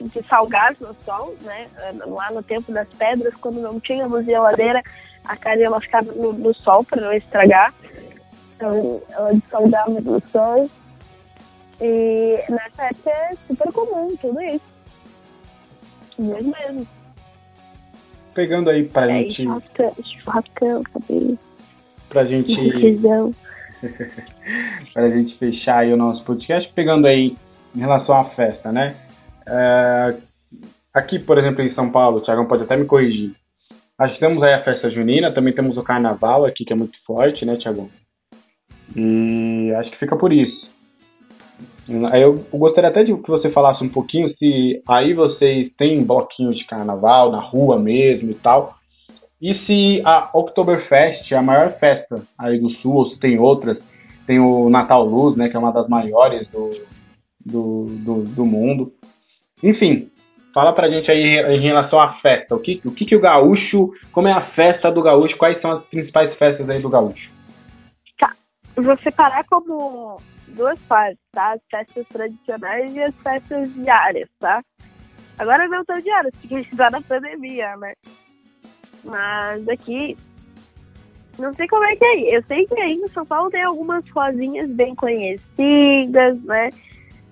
[0.00, 1.68] de salgar no sol, né?
[2.06, 4.82] Lá no tempo das pedras, quando não tínhamos geladeira,
[5.22, 7.74] a carne ela ficava no, no sol para não estragar.
[8.56, 10.70] Então ela dessalgava no sol.
[11.80, 14.64] E nessa época é super comum tudo isso.
[16.18, 16.86] Mesmo mesmo.
[18.34, 19.42] Pegando aí pra É, gente.
[19.42, 21.38] churrascão, churrascão, sabe?
[22.08, 22.52] Pra gente.
[24.92, 27.34] Pra gente fechar aí o nosso podcast, pegando aí
[27.74, 28.94] em relação à festa, né?
[29.46, 30.16] É,
[30.92, 33.32] aqui, por exemplo, em São Paulo, o Thiagão pode até me corrigir.
[33.98, 37.44] Nós temos aí a festa junina, também temos o carnaval aqui, que é muito forte,
[37.46, 37.88] né, Thiagão?
[38.96, 40.69] E acho que fica por isso.
[42.12, 46.58] Aí eu gostaria até de que você falasse um pouquinho se aí vocês têm bloquinhos
[46.58, 48.74] de carnaval na rua mesmo e tal.
[49.42, 53.78] E se a Oktoberfest é a maior festa aí do sul, ou se tem outras.
[54.26, 56.70] Tem o Natal Luz, né, que é uma das maiores do,
[57.44, 58.92] do, do, do mundo.
[59.62, 60.08] Enfim,
[60.54, 62.54] fala pra gente aí em relação à festa.
[62.54, 65.70] O que, o que, que o gaúcho, como é a festa do gaúcho, quais são
[65.70, 67.30] as principais festas aí do gaúcho?
[68.76, 70.20] Vou separar como
[70.50, 71.52] duas partes, tá?
[71.52, 74.62] As festas tradicionais e as festas diárias, tá?
[75.38, 77.94] Agora não tão diárias, porque a gente tá na pandemia, né?
[79.02, 80.16] Mas aqui,
[81.38, 82.34] não sei como é que é aí.
[82.34, 86.68] Eu sei que aí em São Paulo tem algumas rosinhas bem conhecidas, né?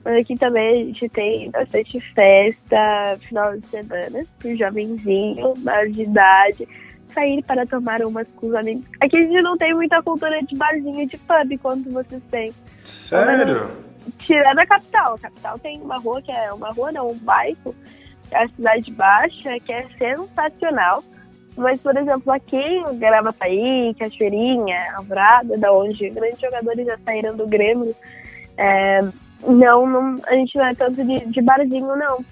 [0.04, 6.02] Mas aqui também a gente tem bastante festa, final de semana, pro jovenzinho, maior de
[6.02, 6.68] idade,
[7.12, 8.86] sair para tomar umas com os amigos.
[9.00, 12.54] Aqui a gente não tem muita cultura de barzinho de pub quanto vocês têm.
[13.08, 13.70] Sério?
[14.18, 15.14] Tirando a capital.
[15.14, 17.74] A capital tem uma rua que é uma rua, não, um bairro,
[18.28, 21.02] que é a Cidade Baixa, que é sensacional.
[21.56, 27.48] Mas, por exemplo, aqui em Gravataí, Cachoeirinha, Alvorada, da onde grandes jogadores já saíram do
[27.48, 27.94] Grêmio,
[28.56, 29.00] é,
[29.42, 32.24] não, não, a gente não é tanto de, de barzinho, não.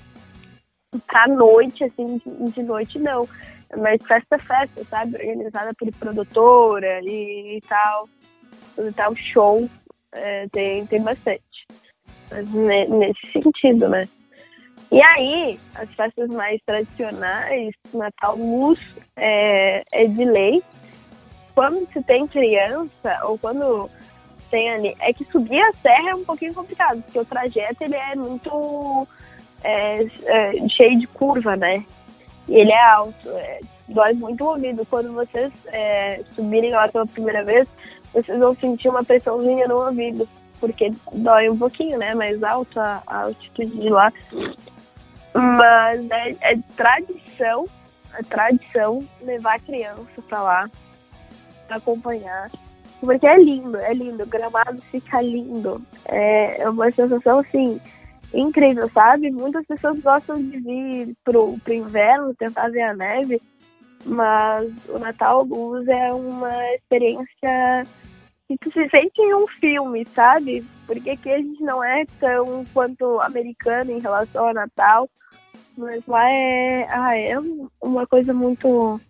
[1.06, 3.28] Pra noite, assim, de, de noite, não.
[3.76, 5.16] Mas festa, festa, sabe?
[5.16, 8.08] Organizada por produtora e, e tal.
[8.78, 9.68] E tal, show.
[10.16, 11.42] É, tem, tem bastante.
[12.30, 14.08] Mas ne- nesse sentido, né?
[14.90, 18.78] E aí, as festas mais tradicionais, Natal Luz,
[19.16, 20.62] é, é de lei.
[21.54, 23.90] Quando se tem criança, ou quando
[24.50, 24.96] tem ali.
[25.00, 29.06] É que subir a serra é um pouquinho complicado, porque o trajeto ele é muito
[29.62, 31.84] é, é, cheio de curva, né?
[32.48, 34.86] E ele é alto, é, dói muito o ouvido.
[34.86, 37.66] Quando vocês é, subirem lá pela primeira vez,
[38.22, 40.28] vocês vão sentir uma pressãozinha no ouvido,
[40.58, 42.14] porque dói um pouquinho, né?
[42.14, 44.12] Mais alto a, a altitude de lá.
[45.34, 47.66] Mas é, é tradição,
[48.14, 50.70] é tradição levar a criança pra lá,
[51.68, 52.50] pra acompanhar.
[53.00, 54.22] Porque é lindo, é lindo.
[54.22, 55.82] O gramado fica lindo.
[56.06, 57.78] É, é uma sensação, assim,
[58.32, 59.30] incrível, sabe?
[59.30, 63.42] Muitas pessoas gostam de vir pro, pro inverno, tentar ver a neve.
[64.04, 67.86] Mas o Natal Luz é uma experiência
[68.48, 70.64] que tu se sente em um filme, sabe?
[70.86, 75.08] Porque aqui a gente não é tão quanto americano em relação ao Natal.
[75.76, 79.00] Mas lá é, ah, é um- uma coisa muito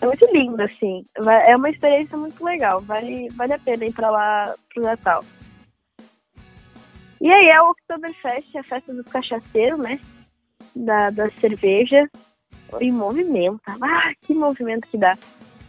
[0.00, 1.04] é muito lindo, assim.
[1.46, 2.80] É uma experiência muito legal.
[2.80, 5.24] Vale, vale a pena ir pra lá pro Natal.
[7.20, 10.00] E aí é o Oktoberfest, a festa dos cachaceiros, né?
[10.74, 12.08] Da, da cerveja.
[12.80, 13.60] E movimento.
[13.66, 15.16] Ah, que movimento que dá.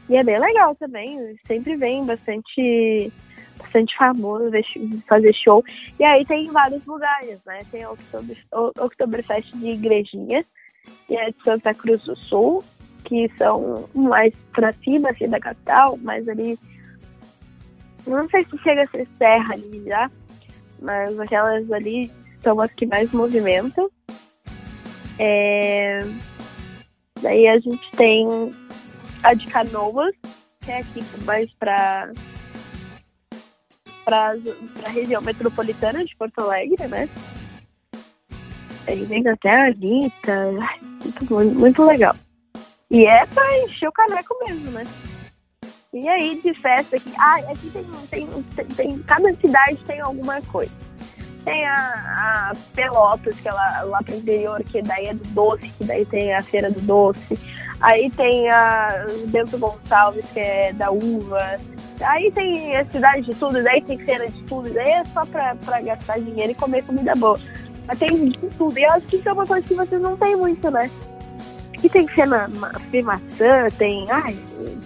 [0.10, 1.38] E é bem legal também.
[1.48, 3.11] Sempre vem bastante
[3.57, 4.52] bastante famoso
[5.07, 5.64] fazer show.
[5.99, 7.61] E aí tem vários lugares, né?
[7.72, 10.45] Tem o Oktober, Oktoberfest de Igrejinha,
[11.10, 12.64] e é de Santa Cruz do Sul,
[13.06, 16.57] que são mais pra cima, assim, da capital, mas ali.
[18.07, 20.10] Não sei se chega a ser serra ali já,
[20.82, 22.11] mas aquelas ali
[22.41, 23.90] são as que mais movimentam.
[25.19, 25.99] É...
[27.22, 28.27] Daí a gente tem
[29.23, 30.15] a de Canoas,
[30.61, 32.11] que é aqui mais pra,
[34.03, 34.34] pra,
[34.80, 37.07] pra região metropolitana de Porto Alegre, né?
[38.88, 40.52] Aí vem até a Anitta,
[41.30, 42.15] muito, muito legal.
[42.89, 44.85] E é pra encher o caneco mesmo, né?
[45.93, 47.11] E aí, de festa aqui.
[47.18, 50.72] Ah, aqui tem, tem, tem cada cidade tem alguma coisa.
[51.44, 55.68] Tem a, a Pelotas, que é lá, lá pro interior, que daí é do doce,
[55.78, 57.40] que daí tem a Feira do Doce.
[57.82, 61.60] Aí tem a Bento Gonçalves, que é da uva.
[62.00, 65.56] Aí tem a cidade de tudo, daí tem feira de tudo, daí é só pra,
[65.56, 67.40] pra gastar dinheiro e comer comida boa.
[67.88, 68.78] Mas tem de tudo.
[68.78, 70.90] E eu acho que isso é uma coisa que vocês não têm muito, né?
[71.74, 72.48] Que tem feira
[72.92, 74.06] de maçã, tem.
[74.12, 74.38] Ai,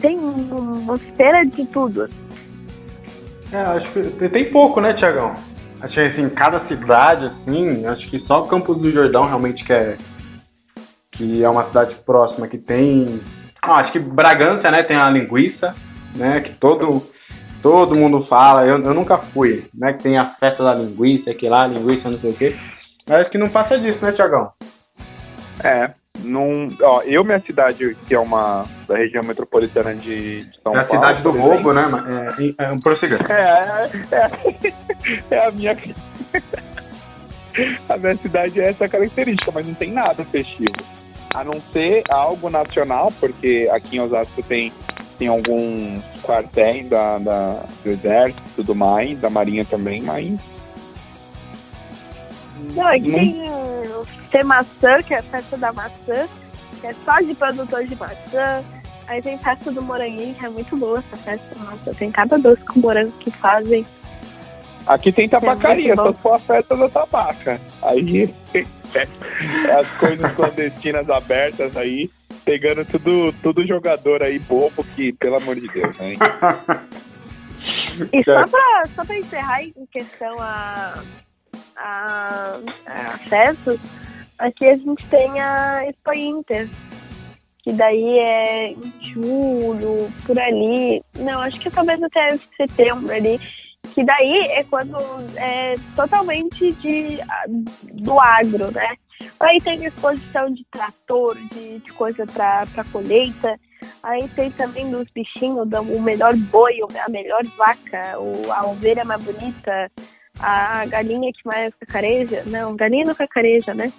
[0.02, 2.10] tem uma feira de tudo.
[3.52, 5.34] É, acho que tem pouco, né, Tiagão?
[5.89, 9.97] Que assim, cada cidade, assim, acho que só Campos do Jordão realmente que é,
[11.11, 13.21] que é uma cidade próxima que tem.
[13.61, 15.75] Ah, acho que Bragança, né, tem a linguiça,
[16.15, 17.07] né, que todo,
[17.61, 21.47] todo mundo fala, eu, eu nunca fui, né, que tem a festa da linguiça, que
[21.47, 22.55] lá, linguiça, não sei o quê.
[23.07, 24.49] Mas acho que não passa disso, né, Tiagão?
[25.63, 25.91] É,
[26.23, 30.77] num, ó, eu, minha cidade, que é uma da região metropolitana de, de São é
[30.77, 30.77] Paulo.
[30.77, 31.83] É a cidade do roubo, né?
[32.37, 33.19] É, é, é um prossiga.
[33.29, 34.31] É, é,
[34.67, 34.73] é,
[35.31, 35.75] é a minha.
[37.89, 40.75] a minha cidade é essa característica, mas não tem nada festivo.
[41.33, 44.71] A não ser algo nacional, porque aqui em Osasco tem,
[45.19, 50.55] tem alguns quartéis da, da, do exército e tudo mais, da marinha também, mas.
[52.73, 53.19] Não, aqui não...
[53.19, 53.45] tem
[54.36, 56.27] tem maçã, que é a festa da maçã,
[56.82, 58.61] que é só de produtor de maçã.
[59.07, 61.57] Aí tem festa do moranguinho, que é muito boa essa festa.
[61.57, 63.86] Nossa, tem cada doce com morango que fazem.
[64.86, 67.61] Aqui tem tabacaria, é só for a festa da tabaca.
[67.82, 68.34] Aí
[69.80, 72.10] as coisas clandestinas abertas aí,
[72.44, 76.15] pegando tudo, tudo jogador aí bobo que, pelo amor de Deus, né?
[78.11, 81.02] E só pra, só pra encerrar em questão a,
[81.76, 83.77] a, a festa,
[84.38, 86.68] Aqui a gente tem a Expo Inter,
[87.64, 91.02] que daí é em julho, por ali.
[91.15, 93.40] Não, acho que talvez até setembro ali.
[93.94, 94.98] Que daí é quando
[95.38, 97.19] é totalmente de,
[97.94, 98.95] do agro, né?
[99.40, 103.57] Aí tem exposição de trator, de, de coisa para colheita.
[104.03, 106.73] Aí tem também dos bichinhos, o melhor boi,
[107.06, 108.15] a melhor vaca,
[108.53, 109.90] a ovelha mais bonita,
[110.39, 112.43] a galinha que mais cacareja.
[112.45, 113.91] Não, galinha não cacareja, né?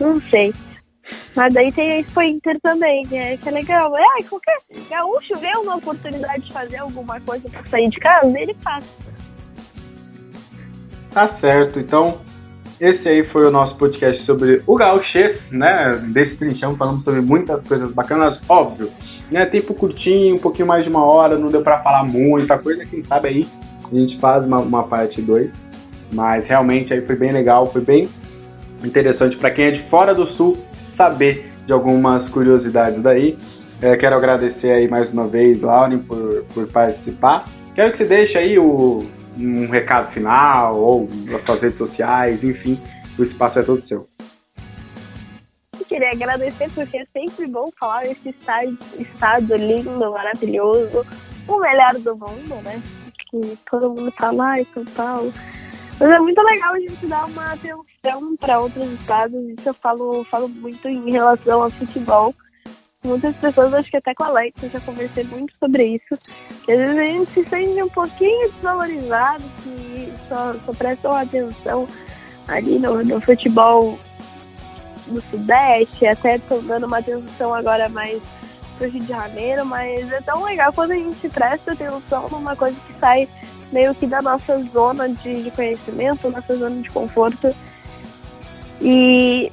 [0.00, 0.52] Não sei.
[1.34, 3.96] Mas daí tem a Expo Inter também, que é, que é legal.
[3.96, 4.56] É, qualquer
[4.88, 8.84] gaúcho vê uma oportunidade de fazer alguma coisa pra sair de casa, ele faz.
[11.12, 12.18] Tá certo, então
[12.80, 15.96] esse aí foi o nosso podcast sobre o gaúchês, né?
[16.12, 18.90] Desse trinchão, falamos sobre muitas coisas bacanas, óbvio.
[19.30, 22.84] Né, tempo curtinho, um pouquinho mais de uma hora, não deu para falar muita coisa,
[22.84, 23.48] quem sabe aí
[23.90, 25.50] a gente faz uma, uma parte 2.
[26.12, 28.08] Mas realmente aí foi bem legal, foi bem
[28.82, 30.56] interessante para quem é de fora do sul
[30.96, 33.36] saber de algumas curiosidades daí.
[33.82, 37.44] É, quero agradecer aí mais uma vez, Lauren, por, por participar.
[37.74, 39.04] Quero que você deixe aí o,
[39.36, 42.78] um recado final ou as suas redes sociais, enfim,
[43.18, 44.06] o espaço é todo seu.
[45.78, 51.04] Eu queria agradecer porque é sempre bom falar desse estado, estado lindo, maravilhoso,
[51.48, 52.80] o melhor do mundo, né?
[53.42, 55.32] Que todo mundo fala, ai, São Paulo
[55.98, 59.40] mas é muito legal a gente dar uma atenção para outros estados.
[59.42, 62.34] Isso eu falo, falo muito em relação ao futebol.
[63.04, 66.18] Muitas pessoas, acho que até com a Alex, eu já conversei muito sobre isso.
[66.64, 71.86] Que às vezes a gente se sente um pouquinho desvalorizado, que só, só prestam atenção
[72.48, 73.98] ali no, no futebol
[75.06, 78.22] do Sudeste, até estão dando uma atenção agora mais
[78.74, 82.76] pro Rio de Janeiro, mas é tão legal quando a gente presta atenção numa coisa
[82.86, 83.28] que sai
[83.72, 87.54] meio que da nossa zona de, de conhecimento, nossa zona de conforto.
[88.80, 89.50] E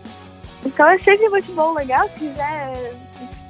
[0.65, 2.07] então é sempre muito bom, legal.
[2.09, 2.93] Se, quiser,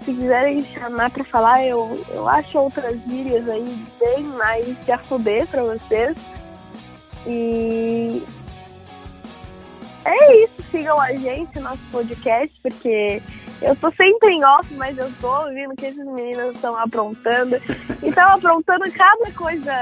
[0.06, 5.48] se quiserem chamar para falar, eu, eu acho outras gírias aí bem mais de arfuder
[5.48, 6.18] para vocês.
[7.28, 8.24] E
[10.06, 13.22] é isso, sigam a gente, nosso podcast, porque
[13.62, 17.56] eu tô sempre em off, mas eu tô ouvindo que esses meninos estão aprontando.
[18.02, 19.74] E estão aprontando cada coisa,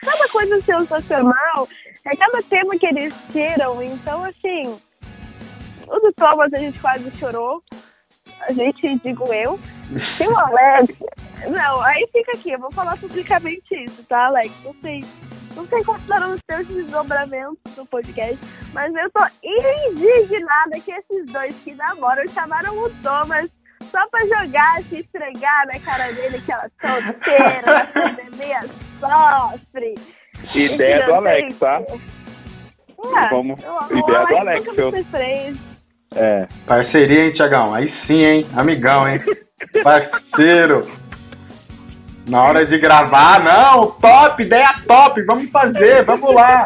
[0.00, 1.68] cada coisa sensacional.
[2.04, 3.82] É cada tema que eles tiram.
[3.82, 4.78] Então, assim,
[5.86, 7.62] o do Thomas a gente quase chorou.
[8.42, 9.58] A gente, digo eu.
[10.18, 10.94] Tem o Alex.
[11.48, 14.52] Não, aí fica aqui, eu vou falar publicamente isso, tá, Alex?
[14.80, 15.04] Sei
[15.54, 18.38] não sei quais foram os seus desdobramentos no podcast,
[18.72, 23.50] mas eu tô indignada que esses dois que namoram chamaram o Thomas
[23.90, 28.60] só pra jogar, se esfregar na cara dele que ela é solteira, a pandemia
[29.00, 29.94] sofre.
[30.54, 31.80] Ideia do Alex, tá?
[31.80, 33.60] É, Vamos...
[33.90, 34.66] Ideia do Alex.
[34.76, 34.92] Eu...
[36.16, 36.46] É.
[36.66, 37.74] Parceria, hein, Tiagão?
[37.74, 38.46] Aí sim, hein?
[38.56, 39.20] Amigão, hein?
[39.82, 41.03] Parceiro.
[42.26, 46.64] Na hora de gravar, não, top, ideia top, vamos fazer, vamos lá.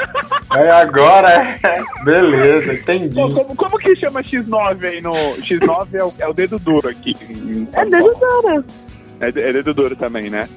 [0.50, 2.04] Aí agora é.
[2.04, 3.14] Beleza, entendi.
[3.14, 5.12] Pô, como, como que chama X9 aí no.
[5.38, 7.16] X9 é o, é o dedo duro aqui.
[7.72, 8.64] É dedo duro.
[9.20, 10.48] É, é dedo duro também, né?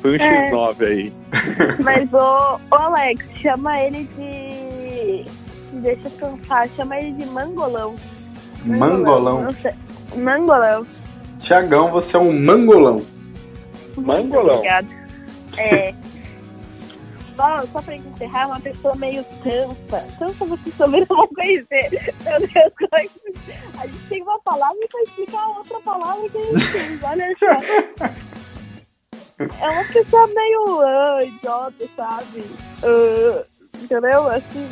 [0.00, 0.50] Foi um é.
[0.50, 1.12] X9 aí.
[1.84, 5.30] Mas o, o Alex, chama ele de.
[5.80, 7.94] Deixa eu pensar, chama ele de mangolão.
[8.64, 9.42] Mangolão?
[9.42, 9.54] Mangolão.
[10.16, 10.86] Mangolão.
[11.40, 13.02] Tiagão, você é um mangolão.
[14.00, 14.56] Mangolão.
[14.56, 14.88] Obrigada.
[15.56, 15.94] É.
[17.38, 20.04] Só, só pra encerrar, uma pessoa meio tansa.
[20.18, 21.88] Tansa vocês também não vão conhecer.
[22.24, 23.34] Meu Deus, como é que...
[23.80, 26.98] A gente tem uma palavra pra explicar a outra palavra que a gente tem.
[27.00, 27.46] Olha só.
[29.38, 32.40] É uma pessoa meio uh, idiota, sabe?
[32.82, 33.44] Uh,
[33.80, 34.28] entendeu?
[34.28, 34.68] Assim.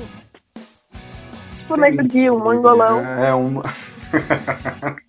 [1.59, 3.01] Tipo, lembro de um mangolão.
[3.01, 3.63] É, uma.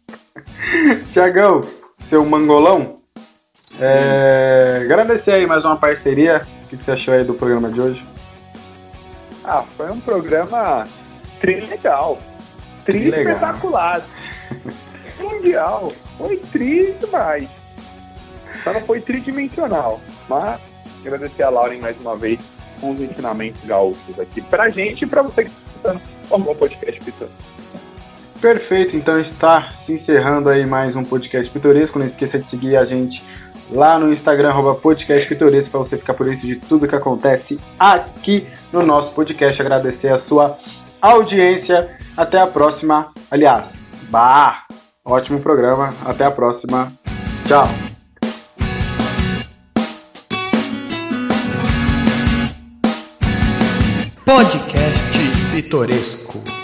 [1.12, 1.62] Tiagão,
[2.08, 2.98] seu mangolão?
[3.80, 6.46] É, agradecer aí mais uma parceria.
[6.64, 8.06] O que você achou aí do programa de hoje?
[9.44, 10.88] Ah, foi um programa
[11.40, 12.20] trilegal.
[12.84, 14.02] Tri espetacular.
[15.20, 15.94] Mundial.
[16.18, 17.48] Foi tri demais.
[18.64, 20.02] Só não foi tridimensional.
[20.28, 20.60] Mas
[21.06, 22.40] agradecer a Lauren mais uma vez
[22.82, 27.00] com os ensinamentos gaúchos aqui pra gente e pra você que está escutando o podcast
[27.02, 27.28] Pitão.
[28.42, 31.98] Perfeito, então está se encerrando aí mais um podcast pitoresco.
[31.98, 33.24] Não esqueça de seguir a gente
[33.72, 38.48] lá no Instagram, arroba podcast para você ficar por dentro de tudo que acontece aqui
[38.72, 39.62] no nosso podcast.
[39.62, 40.58] Agradecer a sua
[41.02, 41.98] audiência.
[42.16, 43.12] Até a próxima.
[43.30, 43.66] Aliás,
[44.10, 44.64] bah!
[45.06, 45.94] Ótimo programa.
[46.06, 46.92] Até a próxima.
[47.48, 47.68] Tchau.
[54.26, 55.06] Podcast
[55.54, 56.57] Pitoresco.